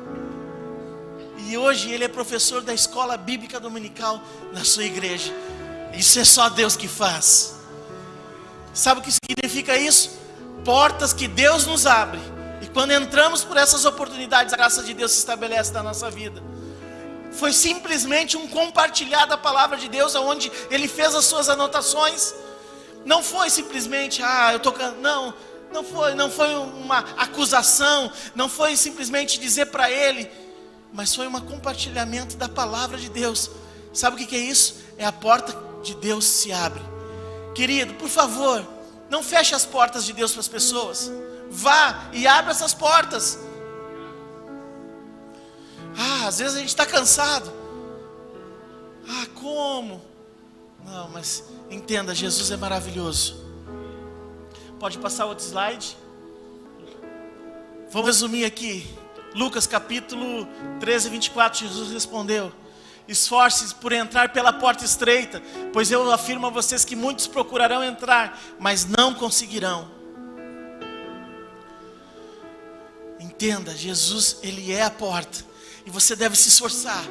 E 1.47 1.55
hoje 1.55 1.91
ele 1.91 2.03
é 2.03 2.07
professor 2.07 2.63
da 2.63 2.73
escola 2.73 3.15
bíblica 3.15 3.59
dominical 3.59 4.19
na 4.51 4.65
sua 4.65 4.83
igreja. 4.83 5.31
Isso 5.93 6.19
é 6.19 6.25
só 6.25 6.49
Deus 6.49 6.75
que 6.75 6.87
faz. 6.87 7.57
Sabe 8.73 8.99
o 8.99 9.03
que 9.03 9.11
significa 9.11 9.77
isso? 9.77 10.19
Portas 10.65 11.13
que 11.13 11.27
Deus 11.27 11.67
nos 11.67 11.85
abre. 11.85 12.19
E 12.59 12.67
quando 12.69 12.89
entramos 12.89 13.43
por 13.43 13.55
essas 13.55 13.85
oportunidades, 13.85 14.51
a 14.51 14.57
graça 14.57 14.81
de 14.81 14.95
Deus 14.95 15.11
se 15.11 15.19
estabelece 15.19 15.71
na 15.73 15.83
nossa 15.83 16.09
vida. 16.09 16.41
Foi 17.33 17.53
simplesmente 17.53 18.35
um 18.35 18.47
compartilhar 18.47 19.25
da 19.25 19.37
palavra 19.37 19.77
de 19.77 19.89
Deus, 19.89 20.15
aonde 20.15 20.51
ele 20.71 20.87
fez 20.87 21.13
as 21.13 21.25
suas 21.25 21.49
anotações. 21.49 22.33
Não 23.05 23.21
foi 23.21 23.47
simplesmente, 23.51 24.23
ah, 24.23 24.49
eu 24.53 24.57
estou 24.57 24.73
não, 24.99 25.35
não 25.71 25.83
foi, 25.83 26.13
não 26.15 26.29
foi 26.29 26.53
uma 26.55 26.99
acusação, 27.17 28.11
não 28.35 28.49
foi 28.49 28.75
simplesmente 28.75 29.39
dizer 29.39 29.67
para 29.67 29.89
ele, 29.89 30.29
mas 30.93 31.15
foi 31.15 31.27
um 31.27 31.39
compartilhamento 31.41 32.35
da 32.37 32.49
palavra 32.49 32.97
de 32.97 33.09
Deus. 33.09 33.49
Sabe 33.93 34.21
o 34.21 34.27
que, 34.27 34.35
é 34.35 34.39
isso? 34.39 34.75
É 34.97 35.05
a 35.05 35.11
porta 35.11 35.57
de 35.83 35.95
Deus 35.95 36.25
se 36.25 36.51
abre. 36.51 36.81
Querido, 37.55 37.93
por 37.95 38.09
favor, 38.09 38.65
não 39.09 39.23
feche 39.23 39.53
as 39.53 39.65
portas 39.65 40.05
de 40.05 40.13
Deus 40.13 40.31
para 40.31 40.41
as 40.41 40.47
pessoas. 40.47 41.11
Vá 41.49 42.09
e 42.13 42.25
abra 42.27 42.51
essas 42.51 42.73
portas. 42.73 43.37
Ah, 45.97 46.27
às 46.27 46.39
vezes 46.39 46.55
a 46.55 46.59
gente 46.59 46.69
está 46.69 46.85
cansado. 46.85 47.51
Ah, 49.07 49.27
como? 49.35 50.01
Não, 50.85 51.09
mas 51.09 51.43
entenda, 51.69 52.15
Jesus 52.15 52.49
é 52.51 52.57
maravilhoso. 52.57 53.40
Pode 54.81 54.97
passar 54.97 55.27
outro 55.27 55.45
slide? 55.45 55.95
Vamos 57.91 58.07
resumir 58.07 58.45
aqui. 58.45 58.83
Lucas 59.35 59.67
capítulo 59.67 60.47
13, 60.79 61.07
24. 61.07 61.67
Jesus 61.67 61.91
respondeu: 61.91 62.51
Esforce-se 63.07 63.75
por 63.75 63.91
entrar 63.91 64.33
pela 64.33 64.51
porta 64.51 64.83
estreita, 64.83 65.39
pois 65.71 65.91
eu 65.91 66.11
afirmo 66.11 66.47
a 66.47 66.49
vocês 66.49 66.83
que 66.83 66.95
muitos 66.95 67.27
procurarão 67.27 67.83
entrar, 67.83 68.41
mas 68.57 68.83
não 68.83 69.13
conseguirão. 69.13 69.87
Entenda, 73.19 73.75
Jesus, 73.75 74.39
Ele 74.41 74.71
é 74.71 74.81
a 74.81 74.89
porta, 74.89 75.45
e 75.85 75.91
você 75.91 76.15
deve 76.15 76.35
se 76.35 76.49
esforçar. 76.49 77.03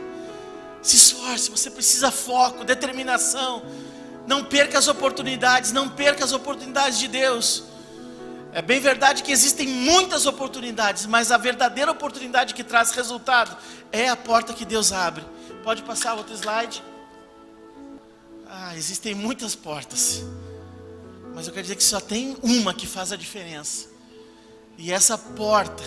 Se 0.83 0.97
esforce, 0.97 1.49
você 1.49 1.71
precisa 1.71 2.11
foco, 2.11 2.65
determinação. 2.65 3.63
Não 4.31 4.45
perca 4.45 4.79
as 4.79 4.87
oportunidades, 4.87 5.73
não 5.73 5.89
perca 5.89 6.25
as 6.25 6.33
oportunidades 6.33 7.01
de 7.01 7.09
Deus. 7.09 7.65
É 8.53 8.63
bem 8.63 8.79
verdade 8.79 9.25
que 9.25 9.33
existem 9.33 9.67
muitas 9.67 10.25
oportunidades, 10.25 11.05
mas 11.05 11.33
a 11.33 11.37
verdadeira 11.37 11.91
oportunidade 11.91 12.55
que 12.55 12.63
traz 12.63 12.93
resultado 12.93 13.57
é 13.91 14.09
a 14.09 14.15
porta 14.15 14.53
que 14.53 14.65
Deus 14.65 14.93
abre. 14.93 15.25
Pode 15.65 15.83
passar 15.83 16.15
outro 16.15 16.33
slide. 16.33 16.81
Ah, 18.49 18.77
existem 18.77 19.17
muitas 19.17 19.57
portas. 19.57 20.23
Mas 21.35 21.49
eu 21.49 21.53
quero 21.53 21.65
dizer 21.65 21.75
que 21.75 21.83
só 21.83 21.99
tem 21.99 22.37
uma 22.41 22.73
que 22.73 22.87
faz 22.87 23.11
a 23.11 23.17
diferença. 23.17 23.89
E 24.79 24.93
essa 24.93 25.19
porta 25.19 25.83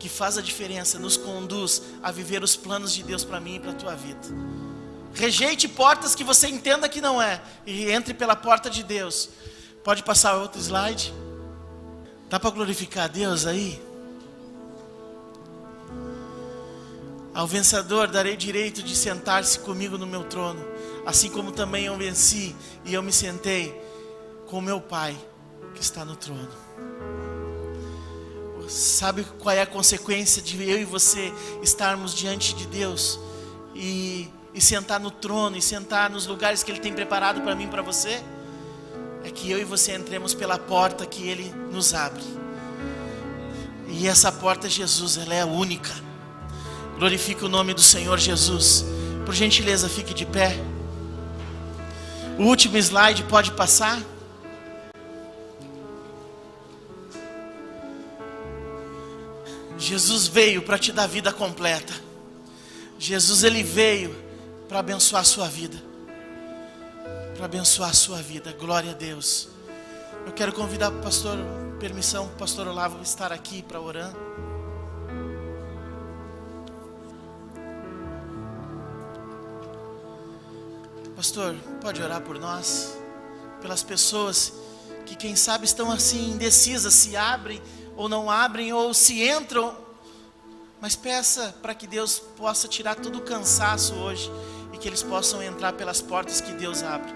que 0.00 0.08
faz 0.08 0.36
a 0.36 0.42
diferença 0.42 0.98
nos 0.98 1.16
conduz 1.16 1.80
a 2.02 2.10
viver 2.10 2.42
os 2.42 2.56
planos 2.56 2.92
de 2.92 3.04
Deus 3.04 3.22
para 3.22 3.38
mim 3.38 3.54
e 3.54 3.60
para 3.60 3.70
a 3.70 3.74
tua 3.74 3.94
vida. 3.94 4.73
Rejeite 5.14 5.68
portas 5.68 6.14
que 6.14 6.24
você 6.24 6.48
entenda 6.48 6.88
que 6.88 7.00
não 7.00 7.22
é 7.22 7.40
e 7.64 7.90
entre 7.90 8.12
pela 8.12 8.34
porta 8.34 8.68
de 8.68 8.82
Deus. 8.82 9.30
Pode 9.82 10.02
passar 10.02 10.36
outro 10.36 10.60
slide? 10.60 11.14
Dá 12.28 12.40
para 12.40 12.50
glorificar 12.50 13.04
a 13.04 13.08
Deus 13.08 13.46
aí? 13.46 13.80
Ao 17.32 17.46
vencedor 17.46 18.08
darei 18.08 18.36
direito 18.36 18.82
de 18.82 18.94
sentar-se 18.94 19.58
comigo 19.58 19.98
no 19.98 20.06
meu 20.06 20.24
trono, 20.24 20.64
assim 21.04 21.28
como 21.28 21.50
também 21.50 21.86
eu 21.86 21.96
venci 21.96 22.54
e 22.84 22.94
eu 22.94 23.02
me 23.02 23.12
sentei 23.12 23.74
com 24.46 24.60
meu 24.60 24.80
Pai 24.80 25.16
que 25.74 25.82
está 25.82 26.04
no 26.04 26.14
trono. 26.14 26.48
Sabe 28.68 29.24
qual 29.38 29.54
é 29.54 29.60
a 29.60 29.66
consequência 29.66 30.40
de 30.40 30.62
eu 30.68 30.78
e 30.78 30.84
você 30.84 31.32
estarmos 31.62 32.14
diante 32.14 32.54
de 32.54 32.66
Deus 32.66 33.18
e, 33.74 34.28
e 34.54 34.60
sentar 34.60 35.00
no 35.00 35.10
trono 35.10 35.56
e 35.56 35.62
sentar 35.62 36.08
nos 36.08 36.26
lugares 36.26 36.62
que 36.62 36.70
Ele 36.70 36.78
tem 36.78 36.92
preparado 36.92 37.40
para 37.40 37.54
mim 37.56 37.64
e 37.64 37.68
para 37.68 37.82
você? 37.82 38.22
É 39.24 39.30
que 39.30 39.50
eu 39.50 39.58
e 39.58 39.64
você 39.64 39.94
entremos 39.94 40.32
pela 40.32 40.58
porta 40.58 41.04
que 41.04 41.26
Ele 41.26 41.52
nos 41.72 41.92
abre. 41.92 42.22
E 43.88 44.06
essa 44.06 44.30
porta, 44.30 44.68
Jesus, 44.68 45.16
ela 45.16 45.34
é 45.34 45.44
única. 45.44 45.90
Glorifique 46.98 47.44
o 47.44 47.48
nome 47.48 47.74
do 47.74 47.82
Senhor 47.82 48.18
Jesus. 48.18 48.84
Por 49.26 49.34
gentileza, 49.34 49.88
fique 49.88 50.14
de 50.14 50.24
pé. 50.24 50.56
O 52.38 52.44
último 52.44 52.76
slide 52.76 53.24
pode 53.24 53.52
passar. 53.52 54.00
Jesus 59.78 60.26
veio 60.28 60.62
para 60.62 60.78
te 60.78 60.92
dar 60.92 61.06
vida 61.06 61.32
completa. 61.32 61.92
Jesus 62.98 63.44
ele 63.44 63.62
veio 63.62 64.23
para 64.74 64.80
abençoar 64.80 65.22
a 65.22 65.24
sua 65.24 65.48
vida. 65.48 65.80
Para 67.36 67.44
abençoar 67.44 67.90
a 67.90 67.92
sua 67.92 68.20
vida. 68.20 68.52
Glória 68.58 68.90
a 68.90 68.94
Deus. 68.94 69.46
Eu 70.26 70.32
quero 70.32 70.52
convidar 70.52 70.88
o 70.90 71.00
pastor, 71.00 71.38
permissão, 71.78 72.26
o 72.26 72.30
pastor 72.30 72.66
Olavo 72.66 73.00
estar 73.00 73.32
aqui 73.32 73.62
para 73.62 73.80
orar. 73.80 74.12
Pastor, 81.14 81.54
pode 81.80 82.02
orar 82.02 82.22
por 82.22 82.40
nós? 82.40 82.98
Pelas 83.62 83.84
pessoas 83.84 84.54
que, 85.06 85.14
quem 85.14 85.36
sabe, 85.36 85.66
estão 85.66 85.88
assim 85.88 86.32
indecisas, 86.32 86.94
se 86.94 87.16
abrem 87.16 87.62
ou 87.96 88.08
não 88.08 88.28
abrem, 88.28 88.72
ou 88.72 88.92
se 88.92 89.22
entram. 89.22 89.76
Mas 90.80 90.96
peça 90.96 91.54
para 91.62 91.76
que 91.76 91.86
Deus 91.86 92.18
possa 92.18 92.66
tirar 92.66 92.96
todo 92.96 93.18
o 93.18 93.22
cansaço 93.22 93.94
hoje 93.94 94.28
que 94.84 94.88
eles 94.90 95.02
possam 95.02 95.42
entrar 95.42 95.72
pelas 95.72 96.02
portas 96.02 96.42
que 96.42 96.52
Deus 96.52 96.82
abre. 96.82 97.10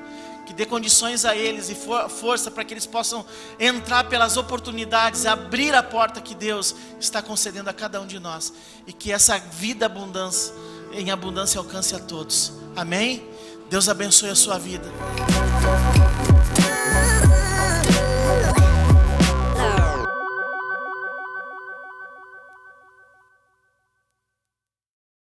Que 0.46 0.54
dê 0.54 0.64
condições 0.64 1.26
a 1.26 1.36
eles 1.36 1.68
e 1.68 1.74
for, 1.74 2.08
força 2.08 2.50
para 2.50 2.64
que 2.64 2.72
eles 2.72 2.86
possam 2.86 3.26
entrar 3.60 4.04
pelas 4.04 4.38
oportunidades, 4.38 5.26
abrir 5.26 5.74
a 5.74 5.82
porta 5.82 6.18
que 6.18 6.34
Deus 6.34 6.74
está 6.98 7.20
concedendo 7.20 7.68
a 7.68 7.74
cada 7.74 8.00
um 8.00 8.06
de 8.06 8.18
nós. 8.18 8.54
E 8.86 8.92
que 8.94 9.12
essa 9.12 9.36
vida 9.36 9.84
abundância, 9.84 10.54
em 10.92 11.10
abundância 11.10 11.58
alcance 11.58 11.94
a 11.94 11.98
todos. 11.98 12.54
Amém? 12.74 13.28
Deus 13.68 13.86
abençoe 13.86 14.30
a 14.30 14.34
sua 14.34 14.58
vida. 14.58 14.90